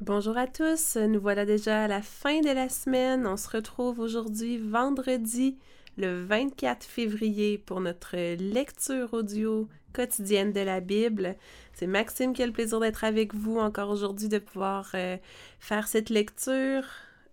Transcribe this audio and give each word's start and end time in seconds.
Bonjour 0.00 0.36
à 0.36 0.48
tous, 0.48 0.96
nous 0.96 1.20
voilà 1.20 1.46
déjà 1.46 1.84
à 1.84 1.88
la 1.88 2.02
fin 2.02 2.40
de 2.40 2.50
la 2.50 2.68
semaine. 2.68 3.28
On 3.28 3.36
se 3.36 3.48
retrouve 3.48 4.00
aujourd'hui 4.00 4.58
vendredi 4.58 5.56
le 5.96 6.24
24 6.24 6.84
février 6.84 7.58
pour 7.58 7.80
notre 7.80 8.16
lecture 8.34 9.14
audio 9.14 9.68
quotidienne 9.92 10.52
de 10.52 10.60
la 10.60 10.80
Bible. 10.80 11.36
C'est 11.74 11.86
Maxime 11.86 12.32
qui 12.32 12.42
a 12.42 12.46
le 12.46 12.52
plaisir 12.52 12.80
d'être 12.80 13.04
avec 13.04 13.34
vous 13.34 13.58
encore 13.58 13.88
aujourd'hui, 13.88 14.28
de 14.28 14.38
pouvoir 14.38 14.90
euh, 14.94 15.16
faire 15.60 15.86
cette 15.86 16.10
lecture 16.10 16.84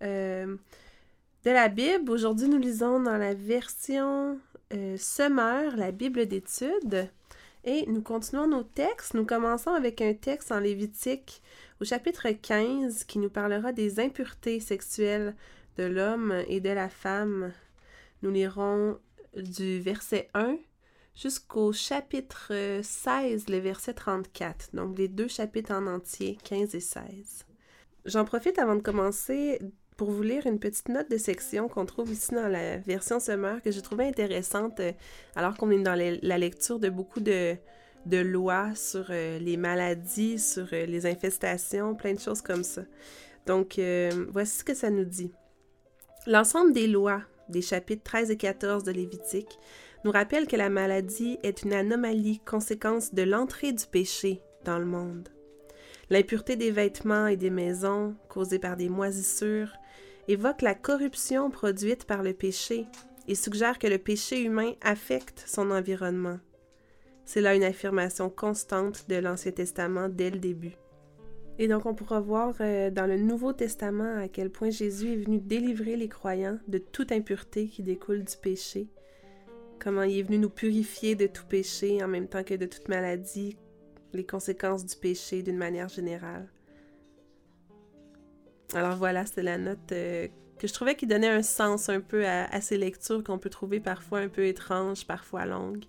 euh, 0.02 0.56
de 1.44 1.50
la 1.50 1.68
Bible. 1.68 2.12
Aujourd'hui, 2.12 2.48
nous 2.48 2.58
lisons 2.58 3.00
dans 3.00 3.18
la 3.18 3.34
version 3.34 4.38
euh, 4.72 4.96
la 5.18 5.90
Bible 5.90 6.26
d'études. 6.26 7.10
Et 7.64 7.86
nous 7.86 8.02
continuons 8.02 8.48
nos 8.48 8.64
textes. 8.64 9.14
Nous 9.14 9.24
commençons 9.24 9.70
avec 9.70 10.00
un 10.00 10.14
texte 10.14 10.50
en 10.50 10.58
Lévitique 10.58 11.42
au 11.82 11.84
chapitre 11.84 12.28
15 12.30 13.02
qui 13.02 13.18
nous 13.18 13.28
parlera 13.28 13.72
des 13.72 13.98
impuretés 13.98 14.60
sexuelles 14.60 15.34
de 15.78 15.82
l'homme 15.82 16.32
et 16.46 16.60
de 16.60 16.70
la 16.70 16.88
femme. 16.88 17.50
Nous 18.22 18.30
lirons 18.30 19.00
du 19.34 19.80
verset 19.80 20.28
1 20.34 20.58
jusqu'au 21.16 21.72
chapitre 21.72 22.52
16, 22.84 23.48
le 23.48 23.58
verset 23.58 23.94
34. 23.94 24.76
Donc 24.76 24.96
les 24.96 25.08
deux 25.08 25.26
chapitres 25.26 25.72
en 25.72 25.88
entier, 25.88 26.38
15 26.44 26.72
et 26.76 26.80
16. 26.80 27.46
J'en 28.04 28.24
profite 28.24 28.60
avant 28.60 28.76
de 28.76 28.80
commencer 28.80 29.58
pour 29.96 30.12
vous 30.12 30.22
lire 30.22 30.46
une 30.46 30.60
petite 30.60 30.88
note 30.88 31.10
de 31.10 31.18
section 31.18 31.66
qu'on 31.66 31.84
trouve 31.84 32.12
ici 32.12 32.32
dans 32.32 32.46
la 32.46 32.78
version 32.78 33.18
Semeur 33.18 33.60
que 33.60 33.72
j'ai 33.72 33.82
trouvée 33.82 34.06
intéressante 34.06 34.78
euh, 34.78 34.92
alors 35.34 35.56
qu'on 35.56 35.72
est 35.72 35.82
dans 35.82 35.96
la 35.96 36.38
lecture 36.38 36.78
de 36.78 36.90
beaucoup 36.90 37.20
de, 37.20 37.56
de 38.06 38.18
lois 38.18 38.74
sur 38.74 39.06
euh, 39.10 39.38
les 39.38 39.56
maladies, 39.56 40.38
sur 40.38 40.66
euh, 40.72 40.86
les 40.86 41.06
infestations, 41.06 41.94
plein 41.94 42.14
de 42.14 42.20
choses 42.20 42.42
comme 42.42 42.64
ça. 42.64 42.82
Donc, 43.46 43.80
voici 44.28 44.58
ce 44.58 44.64
que 44.64 44.74
ça 44.74 44.88
nous 44.88 45.04
dit. 45.04 45.32
L'ensemble 46.28 46.72
des 46.72 46.86
lois 46.86 47.22
des 47.48 47.60
chapitres 47.60 48.04
13 48.04 48.30
et 48.30 48.36
14 48.36 48.84
de 48.84 48.92
Lévitique 48.92 49.58
nous 50.04 50.12
rappelle 50.12 50.46
que 50.46 50.56
la 50.56 50.68
maladie 50.68 51.38
est 51.42 51.62
une 51.62 51.72
anomalie 51.72 52.38
conséquence 52.40 53.14
de 53.14 53.22
l'entrée 53.22 53.72
du 53.72 53.84
péché 53.86 54.40
dans 54.64 54.78
le 54.78 54.84
monde. 54.84 55.28
L'impureté 56.10 56.56
des 56.56 56.70
vêtements 56.70 57.26
et 57.26 57.36
des 57.36 57.50
maisons, 57.50 58.14
causée 58.28 58.58
par 58.58 58.76
des 58.76 58.88
moisissures, 58.88 59.72
évoque 60.28 60.62
la 60.62 60.74
corruption 60.74 61.50
produite 61.50 62.04
par 62.04 62.22
le 62.22 62.32
péché 62.32 62.86
et 63.28 63.34
suggère 63.34 63.78
que 63.78 63.86
le 63.86 63.98
péché 63.98 64.42
humain 64.42 64.72
affecte 64.82 65.44
son 65.46 65.70
environnement. 65.70 66.38
C'est 67.24 67.40
là 67.40 67.54
une 67.54 67.64
affirmation 67.64 68.30
constante 68.30 69.08
de 69.08 69.16
l'Ancien 69.16 69.52
Testament 69.52 70.08
dès 70.08 70.30
le 70.30 70.38
début. 70.38 70.76
Et 71.58 71.68
donc 71.68 71.86
on 71.86 71.94
pourra 71.94 72.20
voir 72.20 72.54
euh, 72.60 72.90
dans 72.90 73.06
le 73.06 73.16
Nouveau 73.16 73.52
Testament 73.52 74.16
à 74.16 74.28
quel 74.28 74.50
point 74.50 74.70
Jésus 74.70 75.12
est 75.12 75.24
venu 75.24 75.38
délivrer 75.38 75.96
les 75.96 76.08
croyants 76.08 76.58
de 76.66 76.78
toute 76.78 77.12
impureté 77.12 77.68
qui 77.68 77.82
découle 77.82 78.24
du 78.24 78.36
péché, 78.36 78.88
comment 79.78 80.02
il 80.02 80.18
est 80.18 80.22
venu 80.22 80.38
nous 80.38 80.50
purifier 80.50 81.14
de 81.14 81.26
tout 81.26 81.46
péché 81.46 82.02
en 82.02 82.08
même 82.08 82.28
temps 82.28 82.42
que 82.42 82.54
de 82.54 82.66
toute 82.66 82.88
maladie, 82.88 83.56
les 84.12 84.24
conséquences 84.24 84.86
du 84.86 84.96
péché 84.96 85.42
d'une 85.42 85.56
manière 85.56 85.88
générale. 85.88 86.48
Alors 88.74 88.96
voilà, 88.96 89.26
c'est 89.26 89.42
la 89.42 89.58
note 89.58 89.92
euh, 89.92 90.28
que 90.58 90.66
je 90.66 90.72
trouvais 90.72 90.94
qui 90.94 91.06
donnait 91.06 91.28
un 91.28 91.42
sens 91.42 91.88
un 91.88 92.00
peu 92.00 92.26
à, 92.26 92.60
ces 92.60 92.78
lectures 92.78 93.22
qu'on 93.22 93.38
peut 93.38 93.50
trouver 93.50 93.80
parfois 93.80 94.20
un 94.20 94.28
peu 94.28 94.46
étranges, 94.46 95.06
parfois 95.06 95.44
longues. 95.44 95.84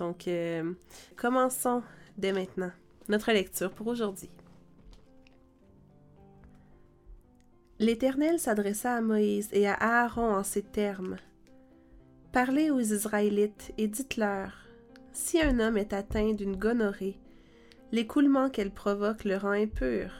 Donc, 0.00 0.28
euh, 0.28 0.72
commençons 1.16 1.82
dès 2.16 2.32
maintenant 2.32 2.72
notre 3.08 3.32
lecture 3.32 3.70
pour 3.70 3.86
aujourd'hui. 3.86 4.30
L'Éternel 7.78 8.38
s'adressa 8.38 8.94
à 8.94 9.00
Moïse 9.02 9.50
et 9.52 9.68
à 9.68 9.74
Aaron 9.74 10.34
en 10.34 10.42
ces 10.42 10.62
termes. 10.62 11.16
Parlez 12.32 12.70
aux 12.70 12.80
Israélites 12.80 13.72
et 13.76 13.88
dites-leur, 13.88 14.52
si 15.12 15.40
un 15.40 15.60
homme 15.60 15.76
est 15.76 15.92
atteint 15.92 16.32
d'une 16.32 16.56
gonorrhée, 16.56 17.18
l'écoulement 17.92 18.48
qu'elle 18.48 18.70
provoque 18.70 19.24
le 19.24 19.36
rend 19.36 19.50
impur 19.50 20.12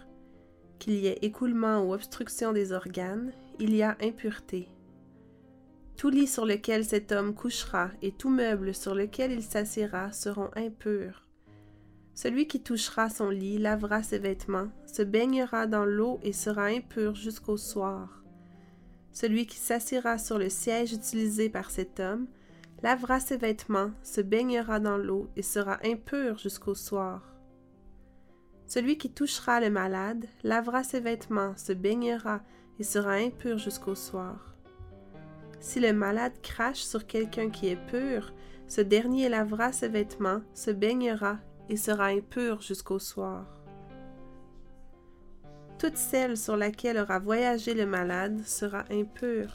qu'il 0.78 0.94
y 0.94 1.06
ait 1.06 1.18
écoulement 1.22 1.82
ou 1.82 1.94
obstruction 1.94 2.52
des 2.52 2.72
organes, 2.72 3.32
il 3.58 3.74
y 3.74 3.82
a 3.82 3.96
impureté. 4.02 4.68
Tout 6.00 6.08
lit 6.08 6.26
sur 6.26 6.46
lequel 6.46 6.82
cet 6.82 7.12
homme 7.12 7.34
couchera 7.34 7.90
et 8.00 8.10
tout 8.10 8.30
meuble 8.30 8.74
sur 8.74 8.94
lequel 8.94 9.32
il 9.32 9.42
s'assiera 9.42 10.12
seront 10.12 10.48
impurs. 10.56 11.26
Celui 12.14 12.46
qui 12.46 12.62
touchera 12.62 13.10
son 13.10 13.28
lit 13.28 13.58
lavera 13.58 14.02
ses 14.02 14.18
vêtements, 14.18 14.70
se 14.86 15.02
baignera 15.02 15.66
dans 15.66 15.84
l'eau 15.84 16.18
et 16.22 16.32
sera 16.32 16.68
impur 16.68 17.14
jusqu'au 17.14 17.58
soir. 17.58 18.24
Celui 19.12 19.44
qui 19.44 19.58
s'assiera 19.58 20.16
sur 20.16 20.38
le 20.38 20.48
siège 20.48 20.94
utilisé 20.94 21.50
par 21.50 21.70
cet 21.70 22.00
homme 22.00 22.28
lavera 22.82 23.20
ses 23.20 23.36
vêtements, 23.36 23.90
se 24.02 24.22
baignera 24.22 24.80
dans 24.80 24.96
l'eau 24.96 25.28
et 25.36 25.42
sera 25.42 25.80
impur 25.84 26.38
jusqu'au 26.38 26.74
soir. 26.74 27.36
Celui 28.66 28.96
qui 28.96 29.10
touchera 29.10 29.60
le 29.60 29.68
malade 29.68 30.24
lavera 30.44 30.82
ses 30.82 31.00
vêtements, 31.00 31.54
se 31.58 31.74
baignera 31.74 32.40
et 32.78 32.84
sera 32.84 33.12
impur 33.16 33.58
jusqu'au 33.58 33.94
soir. 33.94 34.49
Si 35.60 35.78
le 35.78 35.92
malade 35.92 36.40
crache 36.42 36.82
sur 36.82 37.06
quelqu'un 37.06 37.50
qui 37.50 37.68
est 37.68 37.86
pur, 37.88 38.32
ce 38.66 38.80
dernier 38.80 39.28
lavera 39.28 39.72
ses 39.72 39.88
vêtements, 39.88 40.40
se 40.54 40.70
baignera 40.70 41.38
et 41.68 41.76
sera 41.76 42.06
impur 42.06 42.62
jusqu'au 42.62 42.98
soir. 42.98 43.44
Toute 45.78 45.96
celle 45.96 46.36
sur 46.36 46.56
laquelle 46.56 46.98
aura 46.98 47.18
voyagé 47.18 47.74
le 47.74 47.86
malade 47.86 48.42
sera 48.46 48.84
impure. 48.90 49.52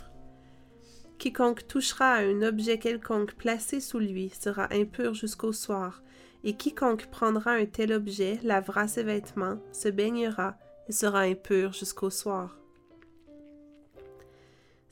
Quiconque 1.17 1.67
touchera 1.67 2.13
à 2.13 2.21
un 2.21 2.41
objet 2.41 2.77
quelconque 2.77 3.33
placé 3.35 3.79
sous 3.79 3.99
lui 3.99 4.29
sera 4.29 4.67
impur 4.71 5.13
jusqu'au 5.13 5.53
soir, 5.53 6.03
et 6.43 6.55
quiconque 6.55 7.07
prendra 7.07 7.51
un 7.51 7.65
tel 7.65 7.93
objet 7.93 8.39
lavera 8.43 8.87
ses 8.87 9.03
vêtements, 9.03 9.57
se 9.71 9.89
baignera 9.89 10.57
et 10.87 10.91
sera 10.91 11.21
impur 11.21 11.73
jusqu'au 11.73 12.09
soir. 12.09 12.57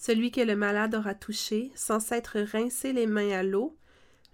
Celui 0.05 0.31
que 0.31 0.41
le 0.41 0.57
malade 0.57 0.95
aura 0.95 1.15
touché, 1.15 1.71
sans 1.75 2.01
s'être 2.01 2.37
rincé 2.37 2.91
les 2.91 3.07
mains 3.07 3.31
à 3.31 3.41
l'eau, 3.41 3.77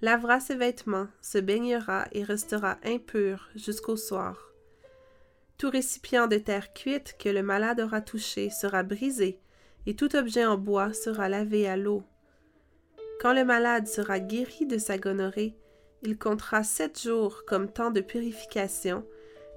lavera 0.01 0.39
ses 0.39 0.55
vêtements, 0.55 1.07
se 1.21 1.37
baignera 1.37 2.07
et 2.11 2.23
restera 2.23 2.79
impur 2.83 3.47
jusqu'au 3.53 3.95
soir. 3.95 4.51
Tout 5.59 5.69
récipient 5.69 6.25
de 6.25 6.39
terre 6.39 6.73
cuite 6.73 7.17
que 7.19 7.29
le 7.29 7.43
malade 7.43 7.81
aura 7.81 8.01
touché 8.01 8.49
sera 8.49 8.81
brisé, 8.81 9.39
et 9.85 9.95
tout 9.95 10.15
objet 10.15 10.43
en 10.43 10.57
bois 10.57 10.91
sera 10.91 11.29
lavé 11.29 11.67
à 11.67 11.77
l'eau. 11.77 12.01
Quand 13.21 13.35
le 13.35 13.45
malade 13.45 13.87
sera 13.87 14.19
guéri 14.19 14.65
de 14.65 14.79
sa 14.79 14.97
gonorrhée, 14.97 15.55
il 16.01 16.17
comptera 16.17 16.63
sept 16.63 16.99
jours 16.99 17.43
comme 17.45 17.71
temps 17.71 17.91
de 17.91 18.01
purification, 18.01 19.05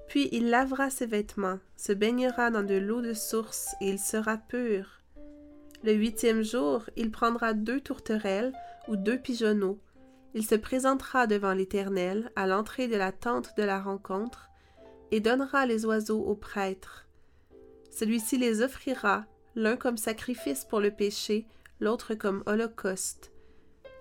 puis 0.07 0.29
il 0.31 0.51
lavera 0.51 0.91
ses 0.91 1.07
vêtements, 1.07 1.57
se 1.75 1.91
baignera 1.91 2.51
dans 2.51 2.61
de 2.61 2.75
l'eau 2.75 3.01
de 3.01 3.15
source, 3.15 3.73
et 3.81 3.89
il 3.89 3.97
sera 3.97 4.37
pur. 4.37 5.02
Le 5.83 5.93
huitième 5.93 6.43
jour, 6.43 6.89
il 6.95 7.11
prendra 7.11 7.53
deux 7.53 7.81
tourterelles 7.81 8.53
ou 8.87 8.95
deux 8.95 9.17
pigeonneaux. 9.17 9.79
Il 10.33 10.45
se 10.45 10.55
présentera 10.55 11.27
devant 11.27 11.53
l'Éternel 11.53 12.31
à 12.37 12.47
l'entrée 12.47 12.87
de 12.87 12.95
la 12.95 13.11
tente 13.11 13.55
de 13.57 13.63
la 13.63 13.81
rencontre, 13.81 14.49
et 15.11 15.19
donnera 15.19 15.65
les 15.65 15.85
oiseaux 15.85 16.21
au 16.21 16.35
prêtre. 16.35 17.05
Celui-ci 17.91 18.37
les 18.37 18.61
offrira, 18.63 19.25
l'un 19.55 19.75
comme 19.75 19.97
sacrifice 19.97 20.65
pour 20.65 20.79
le 20.79 20.89
péché, 20.89 21.45
l'autre 21.79 22.15
comme 22.15 22.43
holocauste. 22.47 23.31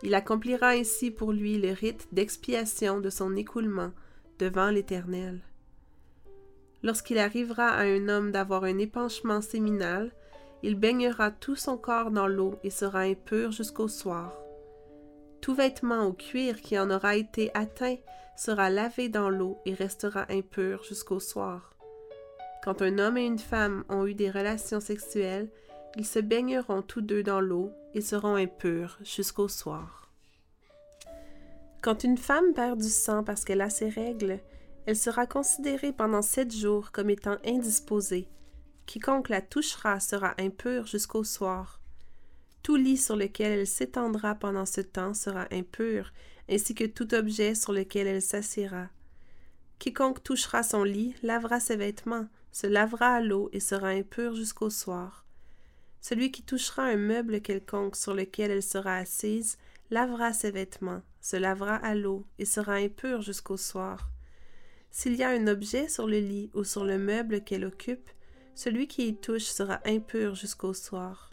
Il 0.02 0.14
accomplira 0.14 0.68
ainsi 0.68 1.10
pour 1.10 1.32
lui 1.32 1.58
le 1.58 1.72
rite 1.72 2.08
d'expiation 2.12 3.00
de 3.00 3.10
son 3.10 3.36
écoulement 3.36 3.90
devant 4.38 4.70
l'Éternel. 4.70 5.40
Lorsqu'il 6.82 7.18
arrivera 7.18 7.68
à 7.68 7.82
un 7.82 8.08
homme 8.08 8.32
d'avoir 8.32 8.64
un 8.64 8.78
épanchement 8.78 9.40
séminal, 9.40 10.12
il 10.62 10.76
baignera 10.76 11.30
tout 11.30 11.56
son 11.56 11.76
corps 11.76 12.10
dans 12.10 12.26
l'eau 12.26 12.58
et 12.62 12.70
sera 12.70 13.00
impur 13.00 13.52
jusqu'au 13.52 13.88
soir. 13.88 14.32
Tout 15.40 15.54
vêtement 15.54 16.06
ou 16.06 16.12
cuir 16.12 16.60
qui 16.60 16.78
en 16.78 16.90
aura 16.90 17.16
été 17.16 17.50
atteint 17.54 17.96
sera 18.36 18.70
lavé 18.70 19.08
dans 19.08 19.28
l'eau 19.28 19.58
et 19.66 19.74
restera 19.74 20.26
impur 20.30 20.84
jusqu'au 20.84 21.20
soir. 21.20 21.74
Quand 22.62 22.80
un 22.80 22.98
homme 22.98 23.18
et 23.18 23.26
une 23.26 23.40
femme 23.40 23.84
ont 23.88 24.06
eu 24.06 24.14
des 24.14 24.30
relations 24.30 24.80
sexuelles, 24.80 25.48
ils 25.96 26.06
se 26.06 26.20
baigneront 26.20 26.82
tous 26.82 27.00
deux 27.00 27.22
dans 27.22 27.40
l'eau 27.40 27.70
et 27.92 28.00
seront 28.00 28.36
impurs 28.36 28.98
jusqu'au 29.02 29.48
soir. 29.48 30.08
Quand 31.82 32.04
une 32.04 32.16
femme 32.16 32.54
perd 32.54 32.80
du 32.80 32.88
sang 32.88 33.24
parce 33.24 33.44
qu'elle 33.44 33.60
a 33.60 33.68
ses 33.68 33.88
règles, 33.88 34.38
elle 34.86 34.96
sera 34.96 35.26
considérée 35.26 35.92
pendant 35.92 36.22
sept 36.22 36.54
jours 36.54 36.92
comme 36.92 37.10
étant 37.10 37.36
indisposée. 37.44 38.28
Quiconque 38.92 39.30
la 39.30 39.40
touchera 39.40 40.00
sera 40.00 40.34
impur 40.38 40.86
jusqu'au 40.86 41.24
soir. 41.24 41.80
Tout 42.62 42.76
lit 42.76 42.98
sur 42.98 43.16
lequel 43.16 43.60
elle 43.60 43.66
s'étendra 43.66 44.34
pendant 44.34 44.66
ce 44.66 44.82
temps 44.82 45.14
sera 45.14 45.46
impur, 45.50 46.12
ainsi 46.46 46.74
que 46.74 46.84
tout 46.84 47.14
objet 47.14 47.54
sur 47.54 47.72
lequel 47.72 48.06
elle 48.06 48.20
s'assiera. 48.20 48.90
Quiconque 49.78 50.22
touchera 50.22 50.62
son 50.62 50.84
lit 50.84 51.14
lavera 51.22 51.58
ses 51.58 51.76
vêtements, 51.76 52.28
se 52.50 52.66
lavera 52.66 53.14
à 53.14 53.20
l'eau 53.22 53.48
et 53.54 53.60
sera 53.60 53.88
impur 53.88 54.34
jusqu'au 54.34 54.68
soir. 54.68 55.24
Celui 56.02 56.30
qui 56.30 56.42
touchera 56.42 56.82
un 56.82 56.98
meuble 56.98 57.40
quelconque 57.40 57.96
sur 57.96 58.12
lequel 58.12 58.50
elle 58.50 58.62
sera 58.62 58.96
assise 58.96 59.56
lavera 59.90 60.34
ses 60.34 60.50
vêtements, 60.50 61.00
se 61.22 61.38
lavera 61.38 61.76
à 61.76 61.94
l'eau 61.94 62.26
et 62.38 62.44
sera 62.44 62.74
impur 62.74 63.22
jusqu'au 63.22 63.56
soir. 63.56 64.10
S'il 64.90 65.14
y 65.14 65.22
a 65.22 65.30
un 65.30 65.46
objet 65.46 65.88
sur 65.88 66.06
le 66.06 66.18
lit 66.18 66.50
ou 66.52 66.62
sur 66.62 66.84
le 66.84 66.98
meuble 66.98 67.42
qu'elle 67.42 67.64
occupe, 67.64 68.10
celui 68.54 68.86
qui 68.86 69.08
y 69.08 69.16
touche 69.16 69.44
sera 69.44 69.80
impur 69.84 70.34
jusqu'au 70.34 70.74
soir. 70.74 71.30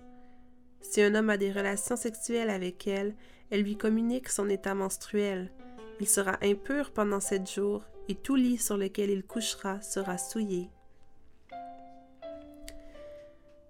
Si 0.81 1.01
un 1.01 1.16
homme 1.16 1.30
a 1.30 1.38
des 1.38 1.51
relations 1.51 1.95
sexuelles 1.95 2.50
avec 2.50 2.88
elle, 2.88 3.16
elle 3.50 3.62
lui 3.62 3.77
communique 3.77 4.30
son 4.30 4.50
état 4.50 4.75
menstruel. 4.75 5.51
Il 6.00 6.07
sera 6.07 6.38
impur 6.42 6.92
pendant 6.92 7.19
sept 7.19 7.50
jours, 7.50 7.83
et 8.07 8.16
tout 8.16 8.36
lit 8.36 8.57
sur 8.57 8.77
lequel 8.77 9.10
il 9.10 9.24
couchera 9.24 9.81
sera 9.81 10.18
souillé. 10.18 10.69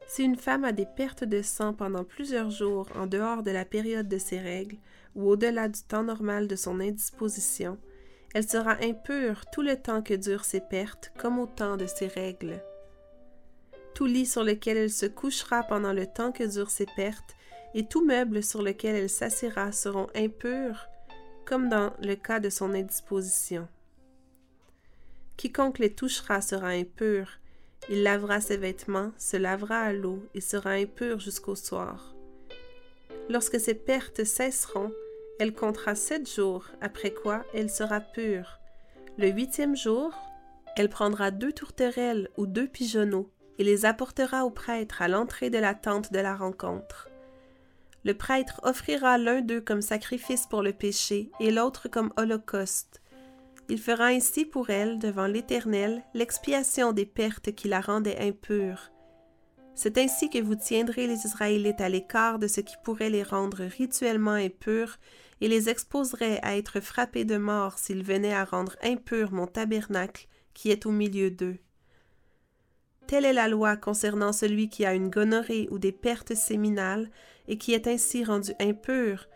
Si 0.07 0.23
une 0.23 0.37
femme 0.37 0.63
a 0.63 0.71
des 0.71 0.85
pertes 0.85 1.23
de 1.23 1.41
sang 1.41 1.73
pendant 1.73 2.03
plusieurs 2.03 2.49
jours 2.49 2.87
en 2.95 3.05
dehors 3.05 3.43
de 3.43 3.51
la 3.51 3.65
période 3.65 4.07
de 4.07 4.17
ses 4.17 4.39
règles 4.39 4.77
ou 5.15 5.29
au-delà 5.29 5.67
du 5.67 5.81
temps 5.83 6.03
normal 6.03 6.47
de 6.47 6.55
son 6.55 6.79
indisposition, 6.79 7.77
elle 8.33 8.47
sera 8.47 8.77
impure 8.81 9.45
tout 9.51 9.61
le 9.61 9.75
temps 9.75 10.01
que 10.01 10.13
durent 10.13 10.45
ses 10.45 10.61
pertes 10.61 11.11
comme 11.17 11.37
au 11.37 11.47
temps 11.47 11.77
de 11.77 11.85
ses 11.85 12.07
règles. 12.07 12.61
Tout 13.99 14.05
lit 14.05 14.25
sur 14.25 14.45
lequel 14.45 14.77
elle 14.77 14.89
se 14.89 15.05
couchera 15.05 15.61
pendant 15.61 15.91
le 15.91 16.07
temps 16.07 16.31
que 16.31 16.45
durent 16.45 16.69
ses 16.69 16.85
pertes 16.85 17.35
et 17.73 17.85
tout 17.85 18.05
meuble 18.05 18.41
sur 18.41 18.61
lequel 18.61 18.95
elle 18.95 19.09
s'assiera 19.09 19.73
seront 19.73 20.07
impurs 20.15 20.87
comme 21.45 21.67
dans 21.67 21.91
le 22.01 22.15
cas 22.15 22.39
de 22.39 22.49
son 22.49 22.73
indisposition. 22.73 23.67
Quiconque 25.35 25.79
les 25.79 25.93
touchera 25.93 26.39
sera 26.39 26.69
impur, 26.69 27.27
il 27.89 28.03
lavera 28.03 28.39
ses 28.39 28.55
vêtements, 28.55 29.11
se 29.17 29.35
lavera 29.35 29.81
à 29.81 29.91
l'eau 29.91 30.23
et 30.33 30.39
sera 30.39 30.69
impur 30.69 31.19
jusqu'au 31.19 31.55
soir. 31.55 32.15
Lorsque 33.27 33.59
ses 33.59 33.75
pertes 33.75 34.23
cesseront, 34.23 34.93
elle 35.39 35.53
comptera 35.53 35.95
sept 35.95 36.33
jours, 36.33 36.67
après 36.79 37.11
quoi 37.11 37.43
elle 37.53 37.69
sera 37.69 37.99
pure. 37.99 38.59
Le 39.17 39.27
huitième 39.27 39.75
jour, 39.75 40.13
elle 40.77 40.87
prendra 40.87 41.31
deux 41.31 41.51
tourterelles 41.51 42.29
ou 42.37 42.45
deux 42.45 42.69
pigeonneaux 42.69 43.29
et 43.59 43.63
les 43.63 43.85
apportera 43.85 44.45
au 44.45 44.49
prêtre 44.49 45.01
à 45.01 45.07
l'entrée 45.07 45.49
de 45.49 45.59
la 45.59 45.75
tente 45.75 46.11
de 46.11 46.19
la 46.19 46.35
rencontre. 46.35 47.09
Le 48.05 48.13
prêtre 48.13 48.61
offrira 48.63 49.17
l'un 49.17 49.41
d'eux 49.41 49.61
comme 49.61 49.81
sacrifice 49.81 50.47
pour 50.47 50.63
le 50.63 50.71
péché 50.71 51.29
et 51.39 51.51
l'autre 51.51 51.89
comme 51.89 52.13
holocauste. 52.17 53.01
Il 53.67 53.77
fera 53.77 54.05
ainsi 54.05 54.45
pour 54.45 54.69
elle, 54.69 54.97
devant 54.97 55.27
l'Éternel, 55.27 56.01
l'expiation 56.13 56.93
des 56.93 57.05
pertes 57.05 57.51
qui 57.51 57.67
la 57.67 57.81
rendaient 57.81 58.19
impure. 58.19 58.89
C'est 59.75 59.97
ainsi 59.97 60.29
que 60.29 60.41
vous 60.41 60.55
tiendrez 60.55 61.07
les 61.07 61.25
Israélites 61.25 61.81
à 61.81 61.89
l'écart 61.89 62.39
de 62.39 62.47
ce 62.47 62.61
qui 62.61 62.75
pourrait 62.83 63.09
les 63.09 63.23
rendre 63.23 63.63
rituellement 63.63 64.31
impurs 64.31 64.97
et 65.41 65.47
les 65.47 65.69
exposerait 65.69 66.39
à 66.41 66.57
être 66.57 66.79
frappés 66.79 67.25
de 67.25 67.37
mort 67.37 67.77
s'ils 67.77 68.03
venaient 68.03 68.33
à 68.33 68.43
rendre 68.43 68.75
impur 68.83 69.31
mon 69.31 69.47
tabernacle 69.47 70.27
qui 70.53 70.71
est 70.71 70.85
au 70.85 70.91
milieu 70.91 71.29
d'eux. 71.31 71.57
Telle 73.09 73.25
est 73.25 73.33
la 73.33 73.47
loi 73.47 73.75
concernant 73.75 74.31
celui 74.31 74.69
qui 74.69 74.85
a 74.85 74.93
une 74.93 75.09
gonorrhée 75.09 75.67
ou 75.71 75.79
des 75.79 75.91
pertes 75.91 76.35
séminales 76.35 77.09
et 77.47 77.57
qui 77.57 77.73
est 77.73 77.87
ainsi 77.87 78.23
rendu 78.23 78.51
impur, 78.59 79.27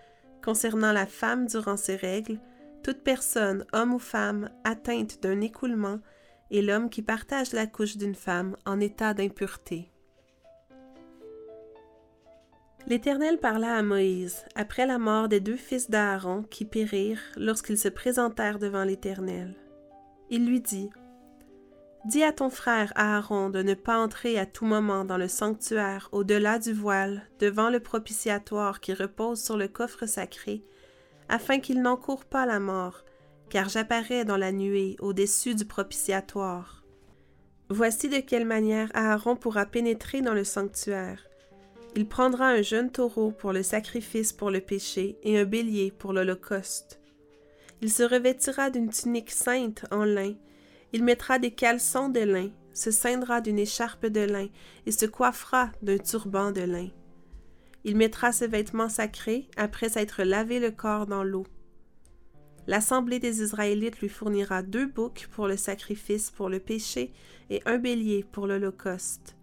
concernant 0.45 0.91
la 0.91 1.07
femme 1.07 1.47
durant 1.47 1.75
ses 1.75 1.95
règles, 1.95 2.39
toute 2.83 3.01
personne, 3.01 3.65
homme 3.73 3.95
ou 3.95 3.97
femme, 3.97 4.51
atteinte 4.63 5.23
d'un 5.23 5.41
écoulement, 5.41 6.01
et 6.51 6.61
l'homme 6.61 6.91
qui 6.91 7.01
partage 7.01 7.51
la 7.51 7.65
couche 7.65 7.97
d'une 7.97 8.13
femme 8.13 8.55
en 8.67 8.79
état 8.79 9.15
d'impureté. 9.15 9.89
L'Éternel 12.85 13.39
parla 13.39 13.75
à 13.75 13.81
Moïse 13.81 14.45
après 14.53 14.85
la 14.85 14.99
mort 14.99 15.29
des 15.29 15.39
deux 15.39 15.57
fils 15.57 15.89
d'Aaron 15.89 16.43
qui 16.43 16.65
périrent 16.65 17.23
lorsqu'ils 17.37 17.79
se 17.79 17.89
présentèrent 17.89 18.59
devant 18.59 18.83
l'Éternel. 18.83 19.55
Il 20.29 20.45
lui 20.45 20.61
dit, 20.61 20.91
Dis 22.05 22.23
à 22.23 22.33
ton 22.33 22.49
frère 22.49 22.91
Aaron 22.95 23.49
de 23.49 23.63
ne 23.63 23.75
pas 23.75 23.97
entrer 23.97 24.37
à 24.37 24.45
tout 24.45 24.65
moment 24.65 25.05
dans 25.05 25.17
le 25.17 25.29
sanctuaire 25.29 26.09
au-delà 26.11 26.59
du 26.59 26.73
voile, 26.73 27.23
devant 27.39 27.69
le 27.69 27.79
propitiatoire 27.79 28.81
qui 28.81 28.93
repose 28.93 29.41
sur 29.41 29.55
le 29.55 29.69
coffre 29.69 30.05
sacré, 30.05 30.65
afin 31.29 31.59
qu'il 31.59 31.81
n'encourt 31.81 32.25
pas 32.25 32.45
la 32.45 32.59
mort, 32.59 33.05
car 33.49 33.69
j'apparais 33.69 34.25
dans 34.25 34.35
la 34.35 34.51
nuée 34.51 34.97
au-dessus 34.99 35.55
du 35.55 35.63
propitiatoire. 35.63 36.83
Voici 37.69 38.09
de 38.09 38.19
quelle 38.19 38.45
manière 38.45 38.91
Aaron 38.93 39.37
pourra 39.37 39.65
pénétrer 39.65 40.21
dans 40.21 40.33
le 40.33 40.43
sanctuaire. 40.43 41.25
Il 41.95 42.07
prendra 42.07 42.47
un 42.47 42.61
jeune 42.61 42.91
taureau 42.91 43.31
pour 43.31 43.53
le 43.53 43.63
sacrifice 43.63 44.33
pour 44.33 44.51
le 44.51 44.59
péché 44.59 45.17
et 45.23 45.39
un 45.39 45.45
bélier 45.45 45.91
pour 45.91 46.11
l'holocauste. 46.11 46.99
Il 47.81 47.89
se 47.89 48.03
revêtira 48.03 48.69
d'une 48.69 48.89
tunique 48.89 49.31
sainte 49.31 49.85
en 49.91 50.03
lin, 50.03 50.33
il 50.93 51.03
mettra 51.03 51.39
des 51.39 51.51
caleçons 51.51 52.09
de 52.09 52.21
lin, 52.21 52.49
se 52.73 52.91
ceindra 52.91 53.41
d'une 53.41 53.59
écharpe 53.59 54.05
de 54.05 54.21
lin 54.21 54.47
et 54.85 54.91
se 54.91 55.05
coiffera 55.05 55.71
d'un 55.81 55.97
turban 55.97 56.51
de 56.51 56.61
lin. 56.61 56.89
Il 57.83 57.97
mettra 57.97 58.31
ses 58.31 58.47
vêtements 58.47 58.89
sacrés 58.89 59.49
après 59.57 59.89
s'être 59.89 60.23
lavé 60.23 60.59
le 60.59 60.71
corps 60.71 61.07
dans 61.07 61.23
l'eau. 61.23 61.45
L'assemblée 62.67 63.19
des 63.19 63.41
Israélites 63.41 63.99
lui 63.99 64.07
fournira 64.07 64.63
deux 64.63 64.85
boucs 64.85 65.27
pour 65.31 65.47
le 65.47 65.57
sacrifice 65.57 66.31
pour 66.31 66.47
le 66.47 66.59
péché 66.59 67.11
et 67.49 67.61
un 67.65 67.77
bélier 67.77 68.23
pour 68.31 68.47
l'holocauste. 68.47 69.35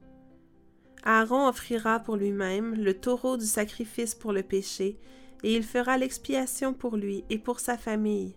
Aaron 1.02 1.48
offrira 1.48 2.00
pour 2.00 2.16
lui-même 2.16 2.74
le 2.74 2.94
taureau 2.94 3.36
du 3.36 3.46
sacrifice 3.46 4.14
pour 4.14 4.32
le 4.32 4.42
péché, 4.42 4.98
et 5.42 5.54
il 5.54 5.62
fera 5.62 5.96
l'expiation 5.96 6.74
pour 6.74 6.96
lui 6.96 7.24
et 7.30 7.38
pour 7.38 7.60
sa 7.60 7.78
famille. 7.78 8.34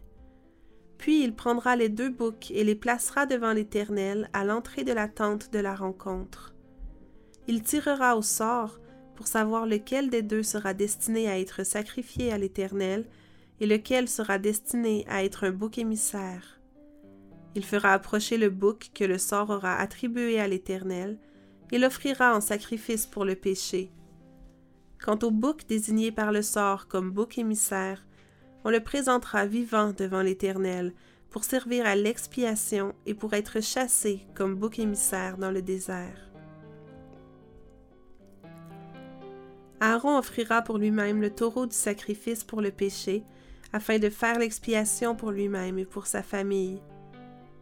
Puis 0.97 1.23
il 1.23 1.35
prendra 1.35 1.75
les 1.75 1.89
deux 1.89 2.09
boucs 2.09 2.51
et 2.51 2.63
les 2.63 2.75
placera 2.75 3.25
devant 3.25 3.53
l'Éternel 3.53 4.29
à 4.33 4.45
l'entrée 4.45 4.83
de 4.83 4.93
la 4.93 5.07
tente 5.07 5.51
de 5.51 5.59
la 5.59 5.75
rencontre. 5.75 6.53
Il 7.47 7.61
tirera 7.61 8.15
au 8.15 8.21
sort 8.21 8.79
pour 9.15 9.27
savoir 9.27 9.65
lequel 9.65 10.09
des 10.09 10.21
deux 10.21 10.43
sera 10.43 10.73
destiné 10.73 11.29
à 11.29 11.39
être 11.39 11.63
sacrifié 11.63 12.31
à 12.31 12.37
l'Éternel 12.37 13.05
et 13.59 13.65
lequel 13.65 14.07
sera 14.07 14.39
destiné 14.39 15.05
à 15.07 15.23
être 15.23 15.43
un 15.43 15.51
bouc 15.51 15.77
émissaire. 15.77 16.59
Il 17.55 17.63
fera 17.63 17.93
approcher 17.93 18.37
le 18.37 18.49
bouc 18.49 18.89
que 18.93 19.03
le 19.03 19.17
sort 19.17 19.49
aura 19.49 19.75
attribué 19.75 20.39
à 20.39 20.47
l'Éternel, 20.47 21.19
et 21.71 21.77
l'offrira 21.77 22.35
en 22.35 22.41
sacrifice 22.41 23.05
pour 23.05 23.25
le 23.25 23.35
péché. 23.35 23.91
Quant 25.03 25.19
au 25.23 25.31
bouc 25.31 25.65
désigné 25.67 26.11
par 26.11 26.31
le 26.31 26.41
sort 26.41 26.87
comme 26.87 27.11
bouc 27.11 27.37
émissaire, 27.37 28.05
on 28.63 28.69
le 28.69 28.79
présentera 28.79 29.45
vivant 29.45 29.91
devant 29.91 30.21
l'Éternel 30.21 30.93
pour 31.29 31.43
servir 31.43 31.85
à 31.85 31.95
l'expiation 31.95 32.93
et 33.05 33.13
pour 33.13 33.33
être 33.33 33.61
chassé 33.61 34.25
comme 34.35 34.55
bouc 34.55 34.79
émissaire 34.79 35.37
dans 35.37 35.51
le 35.51 35.61
désert. 35.61 36.29
Aaron 39.79 40.17
offrira 40.17 40.61
pour 40.61 40.77
lui-même 40.77 41.21
le 41.21 41.29
taureau 41.29 41.65
du 41.65 41.75
sacrifice 41.75 42.43
pour 42.43 42.61
le 42.61 42.71
péché, 42.71 43.23
afin 43.73 43.99
de 43.99 44.09
faire 44.09 44.39
l'expiation 44.39 45.15
pour 45.15 45.31
lui-même 45.31 45.77
et 45.79 45.85
pour 45.85 46.07
sa 46.07 46.23
famille. 46.23 46.79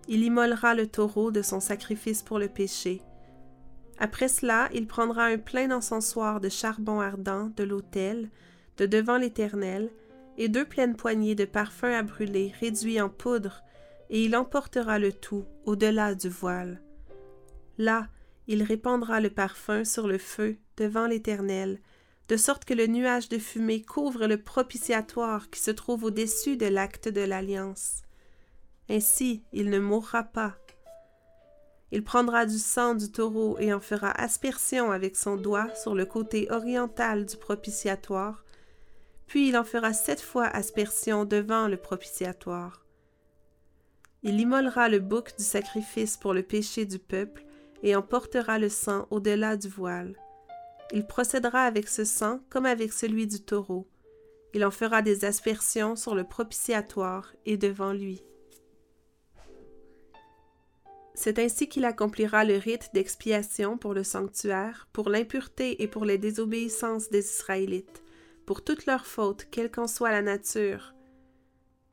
Il 0.08 0.24
immolera 0.24 0.76
le 0.76 0.88
taureau 0.88 1.32
de 1.32 1.42
son 1.42 1.60
sacrifice 1.60 2.22
pour 2.22 2.38
le 2.38 2.48
péché, 2.48 3.02
après 4.02 4.30
cela, 4.30 4.68
il 4.74 4.88
prendra 4.88 5.26
un 5.26 5.38
plein 5.38 5.70
encensoir 5.70 6.42
de 6.42 6.50
charbon 6.50 7.00
ardent 7.02 7.52
de 7.56 7.64
l'autel, 7.64 8.32
de 8.78 8.88
devant 8.88 9.18
l'Éternel, 9.18 9.92
deux 10.50 10.66
pleines 10.66 10.96
poignées 10.96 11.36
de 11.36 11.46
parfum 11.46 11.92
à 11.92 12.04
brûler 12.04 12.54
réduits 12.60 13.02
en 13.02 13.10
poudre, 13.10 13.64
et 14.10 14.24
il 14.24 14.36
emportera 14.36 15.00
le 15.00 15.14
tout 15.14 15.46
au-delà 15.66 16.16
du 16.16 16.30
voile. 16.30 16.82
Là, 17.78 18.08
il 18.48 18.64
répandra 18.64 19.22
le 19.22 19.30
parfum 19.30 19.86
sur 19.86 20.08
le 20.08 20.18
feu 20.18 20.58
devant 20.78 21.08
l'Éternel, 21.08 21.80
de 22.28 22.38
sorte 22.38 22.66
que 22.66 22.74
le 22.74 22.88
nuage 22.88 23.30
de 23.30 23.38
fumée 23.38 23.82
couvre 23.82 24.28
le 24.28 24.38
propitiatoire 24.38 25.50
qui 25.50 25.60
se 25.60 25.72
trouve 25.72 26.06
au-dessus 26.06 26.58
de 26.58 26.68
l'acte 26.68 27.08
de 27.08 27.22
l'alliance. 27.22 28.02
Ainsi, 28.90 29.44
il 29.54 29.70
ne 29.70 29.80
mourra 29.80 30.24
pas, 30.24 30.58
il 31.92 32.04
prendra 32.04 32.46
du 32.46 32.58
sang 32.58 32.96
du 32.96 33.12
taureau 33.12 33.58
et 33.60 33.74
en 33.74 33.82
fera 33.82 34.12
aspersion 34.12 34.92
avec 34.92 35.18
son 35.18 35.36
doigt 35.36 35.68
sur 35.76 35.94
le 35.94 36.06
côté 36.06 36.48
oriental 36.50 37.26
du 37.26 37.36
propitiatoire, 37.36 38.46
puis 39.32 39.48
il 39.48 39.56
en 39.56 39.64
fera 39.64 39.94
sept 39.94 40.20
fois 40.20 40.48
aspersion 40.48 41.24
devant 41.24 41.70
le 41.70 41.78
propitiatoire. 41.78 42.86
Il 44.24 44.38
immolera 44.38 44.90
le 44.90 45.00
bouc 45.00 45.38
du 45.38 45.44
sacrifice 45.46 46.18
pour 46.18 46.34
le 46.34 46.44
péché 46.44 46.84
du 46.84 47.00
peuple 47.00 47.46
et 47.82 47.96
en 47.96 48.02
portera 48.02 48.60
le 48.60 48.68
sang 48.68 49.08
au-delà 49.10 49.56
du 49.56 49.70
voile. 49.70 50.18
Il 50.92 51.08
procédera 51.08 51.62
avec 51.62 51.88
ce 51.88 52.04
sang 52.04 52.42
comme 52.50 52.66
avec 52.66 52.92
celui 52.92 53.26
du 53.26 53.40
taureau. 53.40 53.88
Il 54.54 54.66
en 54.66 54.70
fera 54.70 55.02
des 55.02 55.24
aspersions 55.24 55.96
sur 55.96 56.14
le 56.14 56.26
propitiatoire 56.26 57.34
et 57.46 57.56
devant 57.56 57.94
lui. 57.94 58.22
C'est 61.14 61.40
ainsi 61.40 61.70
qu'il 61.70 61.86
accomplira 61.86 62.44
le 62.44 62.58
rite 62.58 62.90
d'expiation 62.94 63.78
pour 63.78 63.94
le 63.94 64.04
sanctuaire, 64.04 64.90
pour 64.92 65.08
l'impureté 65.08 65.82
et 65.82 65.88
pour 65.88 66.04
les 66.04 66.18
désobéissances 66.18 67.10
des 67.10 67.24
Israélites, 67.26 68.04
pour 68.46 68.64
toutes 68.64 68.86
leurs 68.86 69.06
fautes, 69.06 69.48
quelle 69.52 69.72
qu'en 69.72 69.88
soit 69.88 70.12
la 70.12 70.22
nature. 70.22 70.94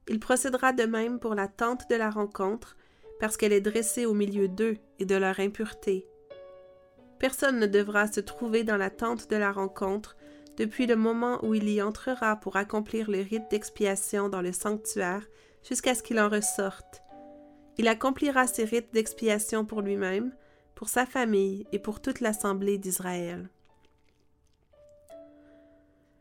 Il 0.08 0.20
procédera 0.20 0.72
de 0.72 0.84
même 0.84 1.20
pour 1.20 1.34
la 1.34 1.48
tente 1.48 1.88
de 1.90 1.96
la 1.96 2.10
rencontre, 2.10 2.76
parce 3.20 3.36
qu'elle 3.36 3.52
est 3.52 3.60
dressée 3.60 4.06
au 4.06 4.14
milieu 4.14 4.48
d'eux 4.48 4.76
et 4.98 5.04
de 5.04 5.14
leur 5.14 5.40
impureté. 5.40 6.06
Personne 7.18 7.58
ne 7.58 7.66
devra 7.66 8.06
se 8.06 8.20
trouver 8.20 8.64
dans 8.64 8.76
la 8.76 8.90
tente 8.90 9.28
de 9.28 9.36
la 9.36 9.52
rencontre 9.52 10.16
depuis 10.56 10.86
le 10.86 10.96
moment 10.96 11.44
où 11.44 11.54
il 11.54 11.68
y 11.68 11.82
entrera 11.82 12.36
pour 12.36 12.56
accomplir 12.56 13.10
le 13.10 13.20
rite 13.20 13.50
d'expiation 13.50 14.28
dans 14.28 14.42
le 14.42 14.52
sanctuaire 14.52 15.26
jusqu'à 15.68 15.94
ce 15.94 16.02
qu'il 16.02 16.20
en 16.20 16.28
ressorte. 16.28 17.02
Il 17.76 17.86
accomplira 17.86 18.46
ses 18.46 18.64
rites 18.64 18.92
d'expiation 18.92 19.64
pour 19.64 19.82
lui-même, 19.82 20.32
pour 20.74 20.88
sa 20.88 21.06
famille 21.06 21.66
et 21.72 21.78
pour 21.78 22.00
toute 22.00 22.20
l'assemblée 22.20 22.78
d'Israël. 22.78 23.50